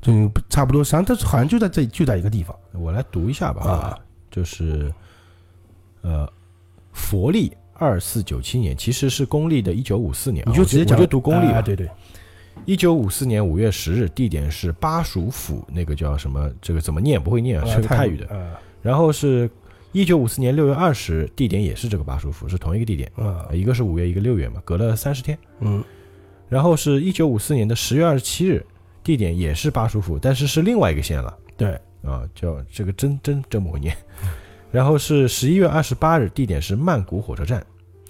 [0.00, 0.12] 就
[0.48, 0.82] 差不多。
[0.82, 2.56] 实际上，他好像就在这就在一个地方。
[2.72, 3.98] 我来读一下吧啊，
[4.30, 4.92] 就是
[6.02, 6.30] 呃，
[6.92, 7.52] 佛历。
[7.82, 11.62] 二四九七年其实是公历的一九五四年，你就直接讲，就读公历啊。
[11.62, 11.88] 对对，
[12.66, 16.46] 一九五四年五月十日，地点是巴蜀府，那个叫什么？
[16.60, 17.18] 这个怎么念？
[17.18, 18.26] 不会念啊，是个泰语的。
[18.82, 19.50] 然后是
[19.92, 23.10] 一九五四年六月二十，地点也是这个巴蜀府，是同一个地点。
[23.16, 25.38] 啊，一个是五月，一个六月嘛，隔了三十天。
[25.60, 25.82] 嗯。
[26.48, 28.64] 然后是一九五四年的十月二十七日，
[29.04, 31.36] 地点也是巴蜀府，但是是另外一个县了。
[31.56, 33.96] 对啊，叫这个真真真不会念。
[34.72, 37.64] 然后是十一月二十八日，地点是曼谷火车站。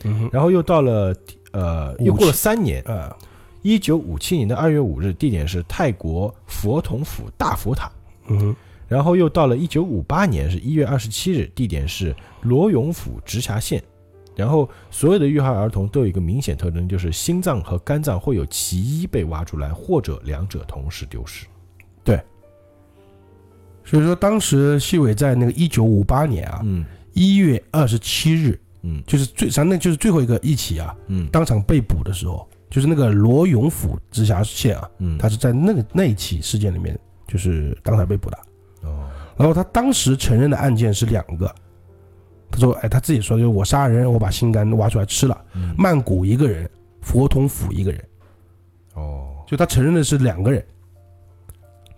[0.05, 1.15] 嗯，然后又到了
[1.53, 3.15] 呃，又过了三年，呃，
[3.63, 7.91] 一九五七年的二月五日，地点是泰国佛统府大佛塔。
[8.29, 8.55] 嗯，
[8.90, 13.81] 然后又到了一九五八年是一月二十七日，地点是罗永府直辖县。
[14.35, 21.46] 然后所有的遇害儿童都有一个明显特征，就是心脏和肝脏会有其一被挖出来，或者两者同时丢失。
[22.03, 22.20] 对，
[23.85, 36.98] 所以说当时细伟在那个一九五八年啊，嗯一月二十七日，嗯就是最，咱那就是最后一个一起啊，嗯当场被捕的时候，就是那个罗永府直辖县啊，嗯，他是在那个那一起事件里面，
[37.29, 38.38] 就是当场被捕的。
[39.40, 41.53] 哦然后他当时承认的案件是两个，
[42.50, 45.74] 他说，哎，他自己说就是我杀人，我把心肝挖出来吃了，嗯。
[45.79, 46.68] 曼谷一个人，
[47.00, 48.05] 佛统府一个人，
[48.94, 49.29] 哦。
[49.46, 50.62] 就他承认的是两个人。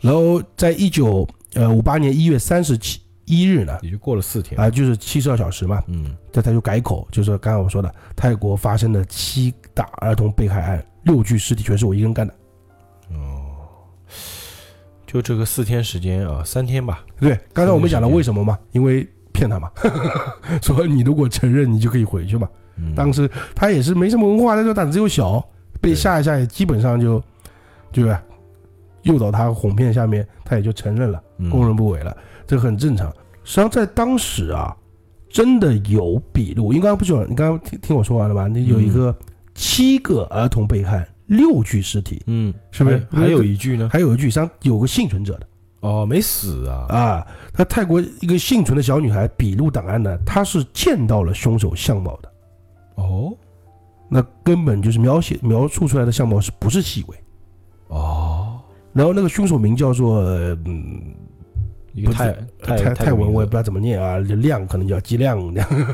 [0.00, 4.58] 然后在一九呃五八年一月三十七一日呢，也就过了四天。
[4.60, 6.16] 啊、就是七十二小时嘛，嗯。
[6.30, 12.32] 这他就改口，就是刚刚我说的，泰国发生的七大儿童被害案，六具尸体全是我一个人干的。
[15.12, 18.58] 哦，就这个四天时间啊，三天吧，对，刚才我们讲了为什么嘛？
[18.72, 19.70] 因为骗他嘛，
[20.62, 22.48] 说你如果承认，你就可以回去嘛。
[22.78, 25.46] 嗯当时他也是没什么文化，那时候胆子又小，
[25.80, 27.22] 被吓一吓，也基本上就，
[27.92, 28.16] 就是
[29.02, 33.08] 诱导他哄骗下面，他也就承认了，嗯供认不讳了，这很正常。
[33.44, 34.74] 实际上在当时啊，
[35.28, 38.48] 真的有笔录，因为刚刚不是你刚刚听听我说完了吧？
[38.48, 39.14] 你有一个
[39.54, 43.88] 七个儿童被害，六具尸体，嗯，是不是还还有一具呢？
[43.90, 45.46] 还有一具，实际上有个幸存者的
[45.80, 47.26] 哦，没死啊，啊。
[47.52, 52.32] 他泰国一个幸存的小女孩笔录档案呢，她是见到了凶手相貌的。
[52.96, 53.32] 哦
[54.14, 57.16] 那根本就是描写描述出来的相貌是不是细微？
[57.88, 58.60] 哦，
[58.92, 61.14] 然后那个凶手名叫做呃嗯
[62.12, 65.38] 泰泰泰泰文我也不知道，怎么念啊，亮可能叫吉亮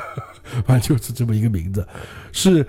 [0.66, 1.86] 反正就是这么一个名字，
[2.32, 2.66] 是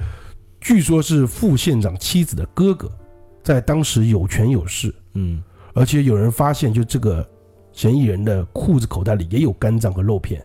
[0.60, 2.92] 据说是副县长妻子的哥哥，
[3.44, 5.44] 在当时有权有势，嗯。
[5.74, 7.26] 而且有人发现就这个
[7.72, 10.44] 嫌疑人的裤子口袋里也有肝脏和肉片，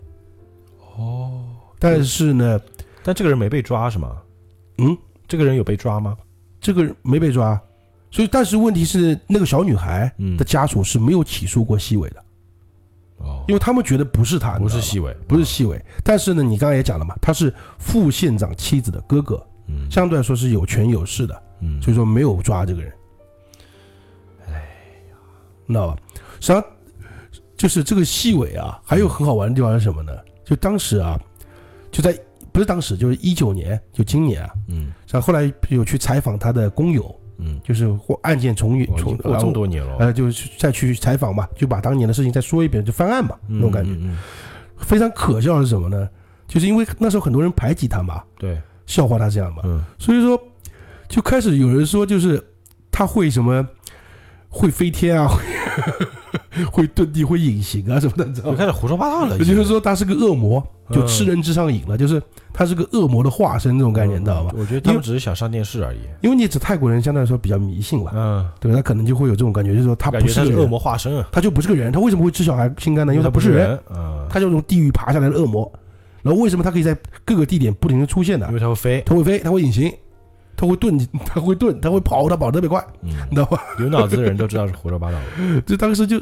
[0.96, 1.42] 哦，
[1.78, 2.60] 但是呢，
[3.02, 4.18] 但这个人没被抓是吗？
[4.78, 4.96] 嗯，
[5.26, 6.16] 这个人有被抓吗？
[6.60, 7.60] 这个没被抓，
[8.10, 10.36] 所以但是问题是那个小女孩嗯。
[10.36, 12.24] 的家属是没有起诉过西伟的。
[13.16, 22.92] 哦，因为他们觉得不是他，不是细尾，不是细伟，但是呢，你刚刚也讲了嘛，他是副县长妻子的哥哥，嗯相对来说是有权有势的，嗯，所以说没有抓这个人。
[24.46, 25.16] 哎呀，
[25.66, 25.96] 知道吧？
[26.40, 26.64] 实际上
[27.56, 30.12] 就是这个细尾啊，还有很好玩的地方是什么呢？
[30.44, 31.18] 就当时啊，
[31.90, 32.14] 就在
[32.52, 43.90] 不是当时，就是一九年，就今年啊，嗯然后后来有去采访他的工友，嗯，就是或案件重演重经过这么多年了，呃，就是再去采访嘛，就把当年的事情再说一遍，就翻案嘛，那种感觉。
[44.76, 46.08] 非常可笑的是什么呢？
[46.46, 50.40] 就是因为那时候很多人排挤他嘛，对，笑话他这样嘛，嗯所以说
[51.08, 52.42] 就开始有人说，就是
[52.90, 53.66] 他会什么
[54.48, 58.52] 会飞天啊，会 会遁地，会隐形啊什么的，你知道吗？
[58.52, 64.52] 就开始胡说八道了，也就是说他是个恶魔，就嗯吃人之上瘾了，就是他是个恶魔的化身这种概念，你知道吧？
[64.56, 68.72] 我觉得他们只是想上电视而已，因为你指泰国人相对来说比较迷信吧，嗯，对？
[68.72, 73.12] 他可能就会有这种感觉，就是说他不是恶，魔化身啊，他就不是个人，他为什么会吃小孩心肝呢？
[73.12, 75.70] 因为他不是人，，嗯，他就是从地狱爬下来的恶魔。
[76.24, 78.54] 然后为什么它可以在各个地点不停的出现呢因？
[78.54, 79.92] 为它会飞，它会飞，它会隐形，
[80.56, 83.60] 它会遁， 它会遁，它会跑，它跑得特别快，嗯，你知道吧？
[83.78, 86.20] 有脑子的人都知道是胡说八道的， 就当时就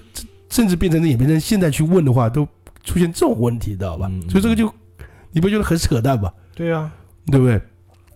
[0.51, 2.47] 甚至变成演变成现在去问的话，都
[2.85, 4.09] 出现这种问题，知道吧？
[4.11, 4.71] 嗯所以这个就
[5.31, 6.31] 你不觉得很扯淡吗？
[6.55, 6.93] 对啊，
[7.27, 7.61] 对不对？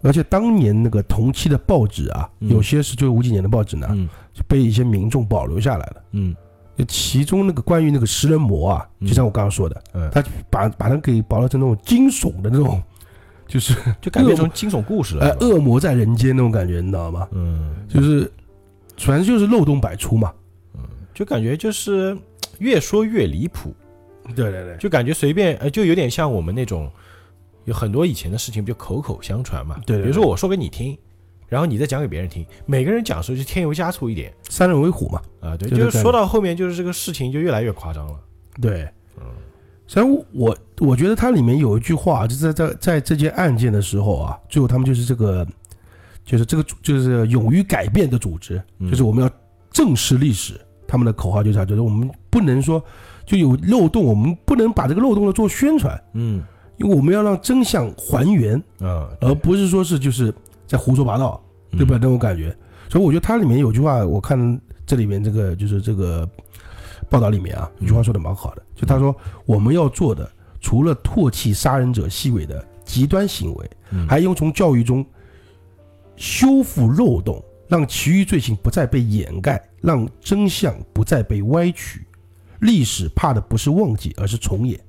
[0.02, 6.02] 而且当年那个同期的报纸啊，嗯有些是就五几年的报纸呢，嗯就被一些民众保留下来了。
[6.12, 6.38] 嗯就
[6.84, 9.08] 其中那个关于那个食人魔啊，嗯。
[9.08, 12.82] 就像我刚刚说的，嗯，他把把它给保留成那种惊悚的那种，
[13.48, 17.26] 就是 就改变成惊悚故事了，呃恶魔在人间那种感觉，你知道吗？
[17.32, 18.30] 嗯，就是
[18.98, 20.32] 反正就是漏洞百出嘛。
[20.74, 20.80] 嗯
[21.14, 22.14] 就感觉就是
[22.58, 23.74] 越说越离谱，
[24.34, 26.90] 对对对，就感觉随便，呃，就有点像我们那种
[27.64, 29.76] 有很多以前的事情，不就口口相传嘛。
[29.86, 30.02] 对对对。
[30.02, 30.96] 比如说我说给你听，
[31.48, 35.20] 然后你再讲给别人听，每个人讲的时候就添油加醋一点三人为虎嘛。
[35.40, 38.20] 啊，对，就是就是说到后面，就是这个事情就越来越夸张了。
[38.60, 38.82] 对，
[39.18, 39.24] 嗯
[39.86, 45.46] 实际上我我觉得它里面有一句话，就是在在在这件案件的时候啊，最后他们就是这个，
[46.24, 49.30] 就是这个就是勇于改变的组织，嗯就是我们要
[49.70, 50.60] 正视历史。
[50.88, 52.80] 他们的口号就是啥，就是我们不能说
[53.24, 56.40] 就有漏洞，我们不能把这个漏洞呢做宣传，嗯
[56.76, 60.32] 因为我们要让真相还原，啊，而不是说是就是
[60.66, 61.96] 在胡说八道，对吧？
[61.96, 62.56] 嗯那种感觉。
[62.88, 66.28] 所以我觉得它里面有句话，我看这里面这个就是这个
[67.08, 69.14] 报道里面啊，有句话说的蛮好的，就他说
[69.44, 75.04] 我们要做的，除了唾弃杀人者细微的极端行为，嗯还应从教育中
[76.16, 82.06] 修复漏洞，让其余罪行不再被掩盖，让真相不再被歪曲。
[82.60, 84.80] 历史怕的不是忘记，而是重演。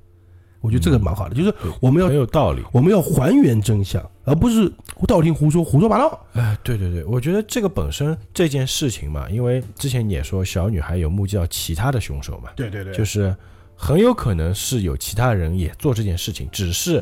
[0.67, 2.61] 我觉得这个蛮好的，就是我们要很有道理。
[2.73, 4.69] 我们要还原真相，而不是
[5.07, 6.25] 道听胡说、胡说八道。
[6.33, 13.33] 哎，对对对，我觉得这个本身这件事情嘛，因为之前你也说小女孩有目击到其他的凶手嘛，对对对就是
[13.75, 17.01] 很有可能是有其他人也做这件事情，只是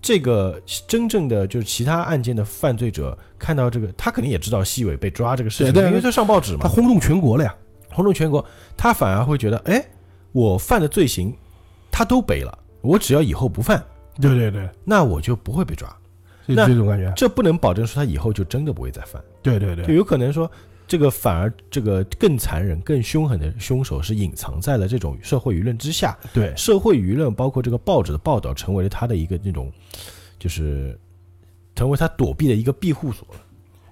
[0.00, 7.54] 这个真正的就是其他案件的犯罪者看到这个，他肯定也知道西伟被抓这个事情，对对因为他上报纸嘛，他轰动全国了呀。
[7.94, 8.42] 轰动全国，
[8.74, 9.84] 他反而会觉得，哎，
[10.32, 11.30] 我犯的罪行
[11.90, 13.82] 他都背了，我只要以后不犯，
[14.20, 15.88] 对对对，那我就不会被抓。
[16.46, 17.12] 是那这种感觉。
[17.16, 19.22] 这不能保证说他以后就真的不会再犯。
[19.40, 20.50] 对对对，就有可能说，
[20.88, 29.70] 这个反而这个更残忍、更凶狠的凶手是隐藏在了这种社会舆论之下，对社会舆论包括这个报纸的报道，成为了他的一个那种，
[30.38, 30.98] 就是
[31.76, 33.26] 成为他躲避的一个庇护所。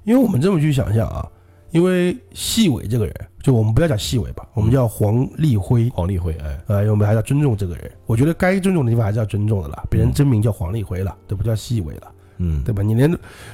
[0.03, 1.31] 因为我们这么去想象啊，
[1.71, 5.89] 因为细伟这个人，就我们不要讲细伟吧，我们叫黄立辉。
[5.91, 9.85] 黄立辉，哎，呃，因为我们还是要尊重这个人，我觉得该尊重的地方还是要尊重的啦。
[9.89, 12.83] 别人真名叫黄立辉了，对不叫细伟了，嗯，对吧？
[12.83, 13.11] 你连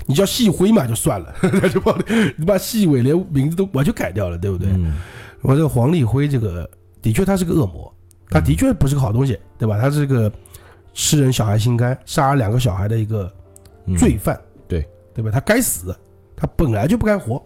[0.07, 1.97] 你叫细辉嘛就算了， 那就把
[2.37, 4.69] 你把细伟连名字都完全改掉了，对不对？
[4.73, 4.95] 嗯
[5.43, 6.69] 我这个黄立辉这个
[7.01, 7.93] 的确他是个恶魔，
[8.31, 9.79] 他的确不是个好东西，对吧？
[9.81, 10.33] 他是个
[10.93, 13.31] 吃人小孩心肝、杀了两个小孩的一个
[13.85, 15.31] 嗯罪犯，对对吧？
[15.31, 15.95] 他该死，
[16.35, 17.41] 他本来就不该活，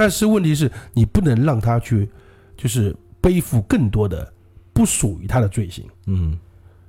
[0.00, 2.08] 但是问题是你不能让他去，
[2.56, 4.32] 就是背负更多的
[4.72, 6.38] 不属于他的罪行，嗯，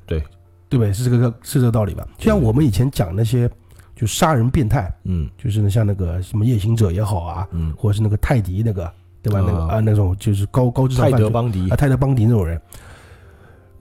[0.06, 0.20] 对。
[0.70, 0.94] 不对？
[0.94, 2.08] 是这个是这个道理吧？
[2.18, 3.52] 就像我们以前讲那些
[3.94, 5.30] 就杀人变态，嗯。
[5.38, 8.90] 就是呢像那个什么夜行者也好啊，嗯，或者是那个泰迪那个，
[9.22, 9.44] 对吧？
[9.46, 11.70] 那个啊啊那种就是高高智商泰德邦迪。
[11.70, 12.62] 啊，，泰德邦迪那种人，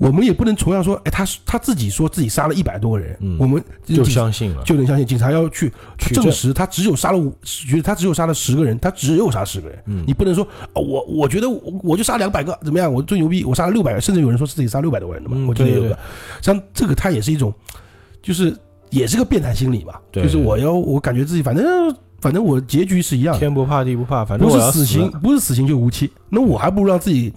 [0.01, 6.25] 我们也不能同样说，哎，他他自己说自己杀了一百多个人，嗯我们就相信了，就能相信警察要去取证。
[6.25, 10.03] 证实他只有杀了五，觉得他只有杀了十个人，他只有杀十个人，嗯。
[10.07, 10.43] 你不能说
[10.73, 12.91] 啊，我我觉得我我就杀两百个，怎么样？
[12.91, 15.99] 我最牛逼，我杀了六百个，甚至有人说是自己杀六百多个人的嘛，嗯我觉得有对对个，
[16.41, 17.53] 像这个他也是一种，
[18.23, 18.57] 就是
[18.89, 21.65] 也是个变态心理嘛，对就是我要我感觉自己反正
[22.23, 27.31] 反正我结局是一样的，天不怕地不怕，反正不是死刑，不是死刑就无期，那我还不如让自己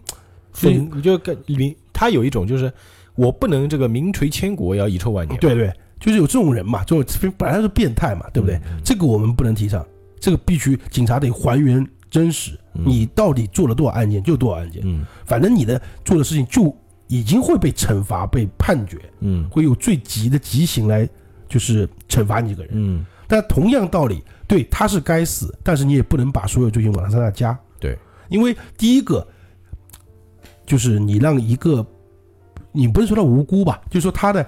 [0.53, 2.73] 分，你就跟名，他有一种就是
[3.15, 5.39] 我不能这个名垂千古，也要遗臭万年。
[5.39, 8.55] 对对，就是有这种人嘛，这种本来是变态嘛，对不对？
[8.65, 8.81] 嗯？
[8.83, 9.85] 这个我们不能提倡，
[10.19, 16.75] 这个必须警察得还原真实，嗯你到底做了多少案件就多少案件，嗯反正你的做的事情就
[17.07, 21.07] 已经会被惩罚、被判决，嗯会有最急的极刑来
[21.47, 22.71] 就是惩罚你这个人。
[22.73, 27.57] 嗯，但同样道理，对他是该死，但是你也不能把所有罪行往他身上加。
[27.79, 27.97] 对，
[28.29, 29.25] 因为第一个
[30.65, 31.85] 就是你让一个，
[32.71, 34.45] 你不是说他无辜吧，就是说他的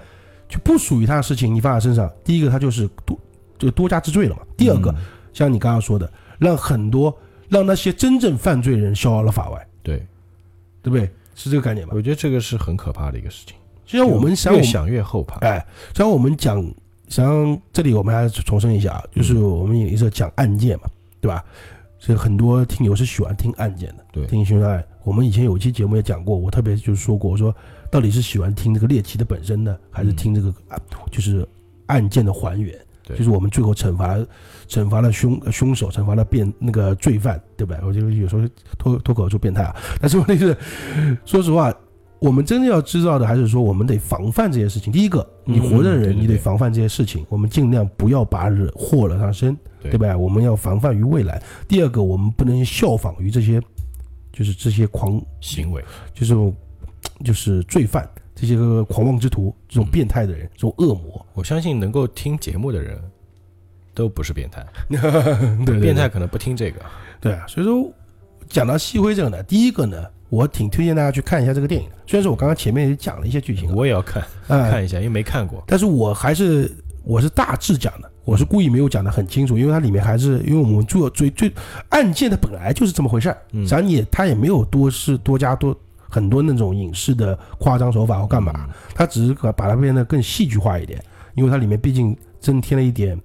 [0.48, 3.20] 就不属于他的事情你放在身上，第一个他就是多
[3.58, 4.42] 就多加之罪了嘛。
[4.58, 4.96] 第二个，嗯
[5.34, 6.10] 像你刚刚说的，
[6.40, 7.14] 让很多
[7.50, 9.98] 让那些真正犯罪人逍遥了法外，对，
[10.82, 11.10] 对不对？
[11.36, 11.92] 是这个概念吧？
[11.94, 13.56] 我觉得这个是很可怕的一个事情。
[13.86, 15.36] 就像我们想越想越后怕。
[15.46, 15.64] 哎，
[15.94, 16.66] 像我们讲，
[17.10, 20.86] 像这里我们还是重申一下啊，就是我们也是讲案件嘛，
[21.20, 21.44] 对吧？
[22.06, 24.86] 所以很多听友是喜欢听案件的，对听凶杀案。
[25.04, 27.52] 我们以前有一期节目也讲过，我特别就是说过，我说
[27.90, 30.78] 到底是喜欢听这个猎奇的本身呢，还是听这个啊，
[31.10, 31.44] 就是
[31.88, 32.80] 案件的还原？
[33.08, 34.20] 对就是我们最后惩罚
[34.68, 37.82] 惩罚了凶呃凶手，惩罚了变那个罪犯，对不对？
[37.84, 38.48] 我就有时候
[38.78, 40.56] 脱脱口就变态啊，但是问题是，
[41.26, 41.74] 说实话，
[42.20, 44.94] 我们真的要知道的还是说，我们得防范这些事情。
[44.94, 49.58] 第一个，你活着的人，嗯对对对你得防范这些事情，我们尽量不要把惹祸惹上身，
[49.90, 50.18] 对对吧？
[50.18, 51.42] 我们要防范于未来。
[51.68, 53.62] 第二个，我们不能效仿于这些，
[54.32, 55.84] 就是这些狂，行为，
[56.14, 56.54] 就是
[57.24, 61.26] 就是罪犯，这些个狂妄之徒，这种变态的人，这种恶魔。
[61.34, 63.00] 我相信能够听节目的人
[63.94, 64.66] 都不是变态，
[65.66, 66.82] 对变态可能不听这个。
[67.22, 67.92] 对啊，所以说
[68.50, 71.96] 讲到西辉这个呢，第一个呢，我挺推荐大家去看一下这个电影的。
[72.06, 75.64] 虽然说我刚刚前面也讲了一些剧情啊，我也要看哎看一下，因为没看过。
[75.66, 76.70] 但是我还是
[77.04, 81.52] 我是大致讲的，我是故意没有讲的很清楚，因为它里面还是因为我们做最最
[81.90, 83.62] 案件它本来就是这么回事儿，嗯。
[83.62, 85.74] 实际上你也它也没有多是多加多
[86.10, 91.02] 很多那种影视的夸张手法或干嘛，它只是把把它变得更戏剧化一点，
[91.36, 93.20] 因为它里面毕竟增添了一点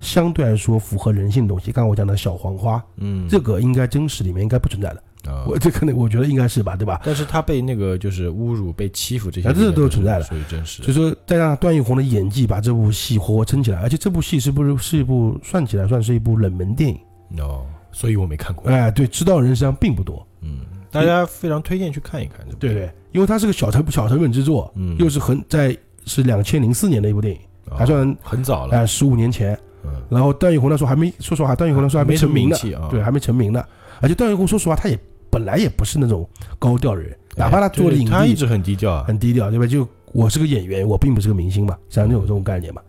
[0.00, 1.72] 相对来说符合人性的东西。
[1.72, 7.00] 刚刚我讲的小黄花，嗯，这个应该真实里面应该不存在的，啊我这可能我觉得应该是吧，对吧？
[7.04, 10.94] 但是他被那个就是侮辱、被欺负这些啊这都存在的所以真实所以。
[10.94, 16.98] 说，再加上段奕宏的演技，把这部戏活活撑起来，而且这部戏是不是是一部算起来算是一部冷门电影？
[17.42, 18.70] 哦，所以我没看过。
[18.70, 20.60] 哎，对，知道人实际上并不多，嗯，
[20.90, 22.38] 大家非常推荐去看一看。
[22.48, 28.76] 这部电影，因为它是个小成小成本制作，嗯，又是很在是两千零四年的一部电影，哦还算很早了。
[28.76, 29.58] 哎十五年前。
[29.86, 32.88] 嗯，然后段奕宏那时候还没，说实话，段奕宏那时候还没成名呢，啊。
[32.90, 33.62] 对，还没成名呢。
[34.00, 34.98] 而且段奕宏说实话，他也
[35.34, 36.24] 本来也不是那种
[36.60, 39.04] 高调的人，哪怕他做的影帝他一直很低调啊。
[39.04, 39.66] 很低调，对吧？
[39.66, 42.80] 就我是个演员，我并不是个明星嘛，像那种这种概念嘛。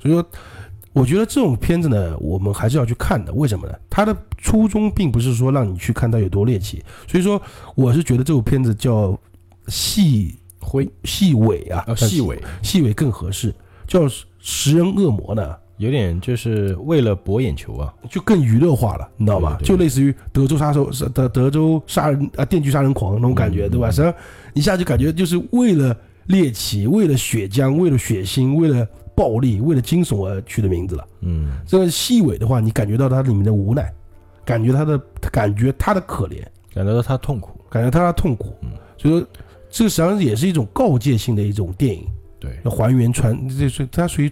[0.00, 0.26] 所以说，
[0.92, 3.32] 我觉得这种片子呢，我们还是要去看的。
[3.34, 3.74] 为什么呢？
[3.88, 7.40] 它的初衷并不是说让你去看它有多猎奇，所以说
[7.76, 9.16] 我是觉得这部片子叫
[9.68, 13.54] 细灰细尾啊，细尾细尾更合适。
[13.86, 14.08] 叫
[14.40, 19.58] 食人恶魔呢，有点就是为了博眼球啊，就更娱乐化了，你知道吧？
[19.62, 23.90] 就类似于德州杀手德德州杀人啊，电锯杀人狂那种感觉，对吧？
[23.90, 24.14] 实际上
[24.54, 25.96] 一下就感觉就是为了
[26.26, 28.86] 猎奇，为了血浆，为了血腥，为了。
[29.14, 33.92] 暴力为了惊悚而取的名字了，嗯，这个细尾的话，你感觉到它里面的无奈，
[34.42, 34.98] 感觉他的
[35.30, 36.42] 感觉他的可怜，
[36.72, 39.28] 感觉到他痛苦，感觉他的痛苦，嗯，所以说
[39.68, 42.06] 这个实际上也是一种告诫性的一种电影，
[42.40, 44.30] 对，还原传，这是它属于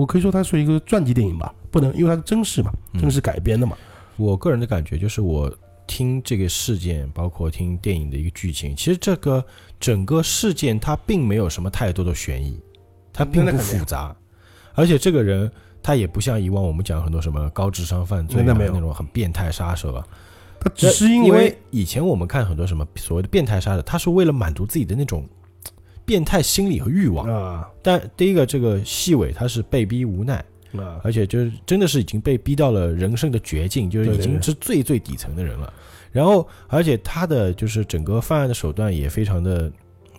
[0.00, 3.76] 我可以说它是一个传记电影吧，不能因为它是真实嘛，真实改编的嘛。
[4.16, 5.54] 我个人的感觉就是，我
[5.86, 9.44] 听这个事件，包括听电影的一个剧情，其实这个
[9.78, 12.58] 整个事件它并没有什么太多的悬疑，
[13.12, 14.16] 它并不复杂。
[14.74, 20.06] 而且这个人他也不像以往我们讲很多什么高智商犯罪啊那种很变态杀手啊，
[20.58, 25.28] 他只是因为以前我们看很多什么所谓的变态杀手，他是为了满足自己的那种
[26.04, 27.68] 变态心理和欲望啊。
[27.82, 35.72] 但第一个这个细尾他是被逼无奈啊，而且就是真的是已经被逼到了人生的绝境，就是已经是最最底层的人了。
[36.12, 39.70] 然后而且他的就是整个犯案的手段也非常的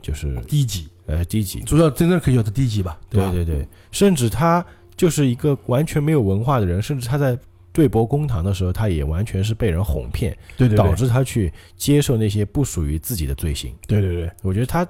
[0.01, 0.87] 就是低级。
[1.07, 2.97] 呃，低级，主要真正可以叫他低级吧？
[3.09, 4.65] 对对对，甚至他
[4.95, 7.37] 就是一个完全没有文化的人，甚至他在
[7.73, 13.75] 对簿公堂的时候，他也完全是被人哄骗，对对，导致他去接受那些不属于自己的罪行。
[13.87, 14.87] 对对对，我觉得他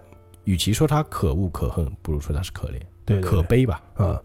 [0.52, 3.82] 与其说他可恶可恨，不如说他是可怜，对，可悲吧？
[3.94, 4.22] 啊，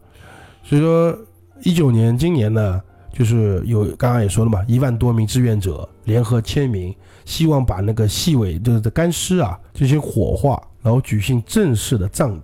[0.65, 1.17] 所以说
[1.63, 6.93] 一九年今年呢，就是有刚刚也说了嘛，一万多名志愿者联合签名，
[7.25, 10.61] 希望把那个细尾就是干尸啊进行火化。
[10.83, 12.43] 然后举行正式的葬礼，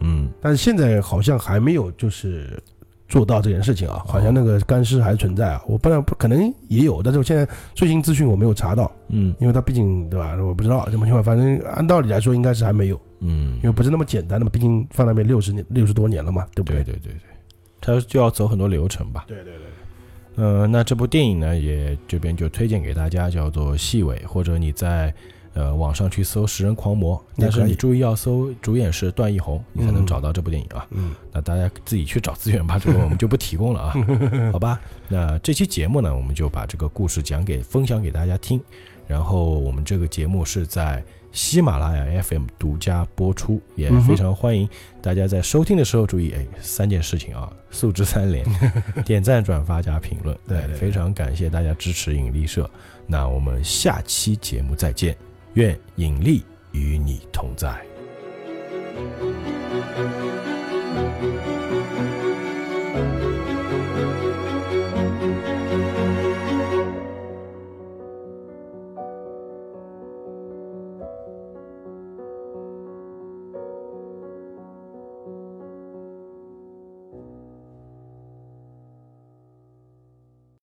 [0.00, 2.60] 嗯，但是现在好像还没有就是
[3.08, 16.84] 做到这件事情啊，好像那个干尸还存在啊，我不知道不可能也有，但是我现在最新资讯我没有查到，嗯，因为他毕竟对吧，我不知道什么情况，反正按道理来说应该是还没有，嗯，因为不是那么简单的嘛，毕竟放那边六十年六十多年了嘛，对不对？
[16.84, 17.20] 对对对对，
[17.80, 25.12] 他就要走很多流程吧，对对对，呃，那这部电影呢，也这边就推荐给大家，叫做《细尾》，或者你在。
[25.58, 30.86] 呃，网上去搜《食人狂魔》，但是你注意要搜主演是段奕宏，你才能找到这部电影啊。
[30.90, 33.94] 嗯，那大家自己去找资源吧，这个我们就不提供了啊。
[34.52, 38.60] 好吧，那这期节目呢，我们就把这个故事讲给分享给大家听。
[39.08, 41.02] 然后我们这个节目是在
[41.32, 44.68] 喜马拉雅 FM 独家播出，也非常欢迎
[45.02, 48.46] 大家在收听的时候注意，哎，三件事情啊，素质三连：
[49.04, 50.38] 点赞、转发加评论。
[50.46, 52.70] 对，非常感谢大家支持引力社。
[53.08, 55.16] 那我们下期节目再见。
[55.58, 57.84] 愿引力与你同在。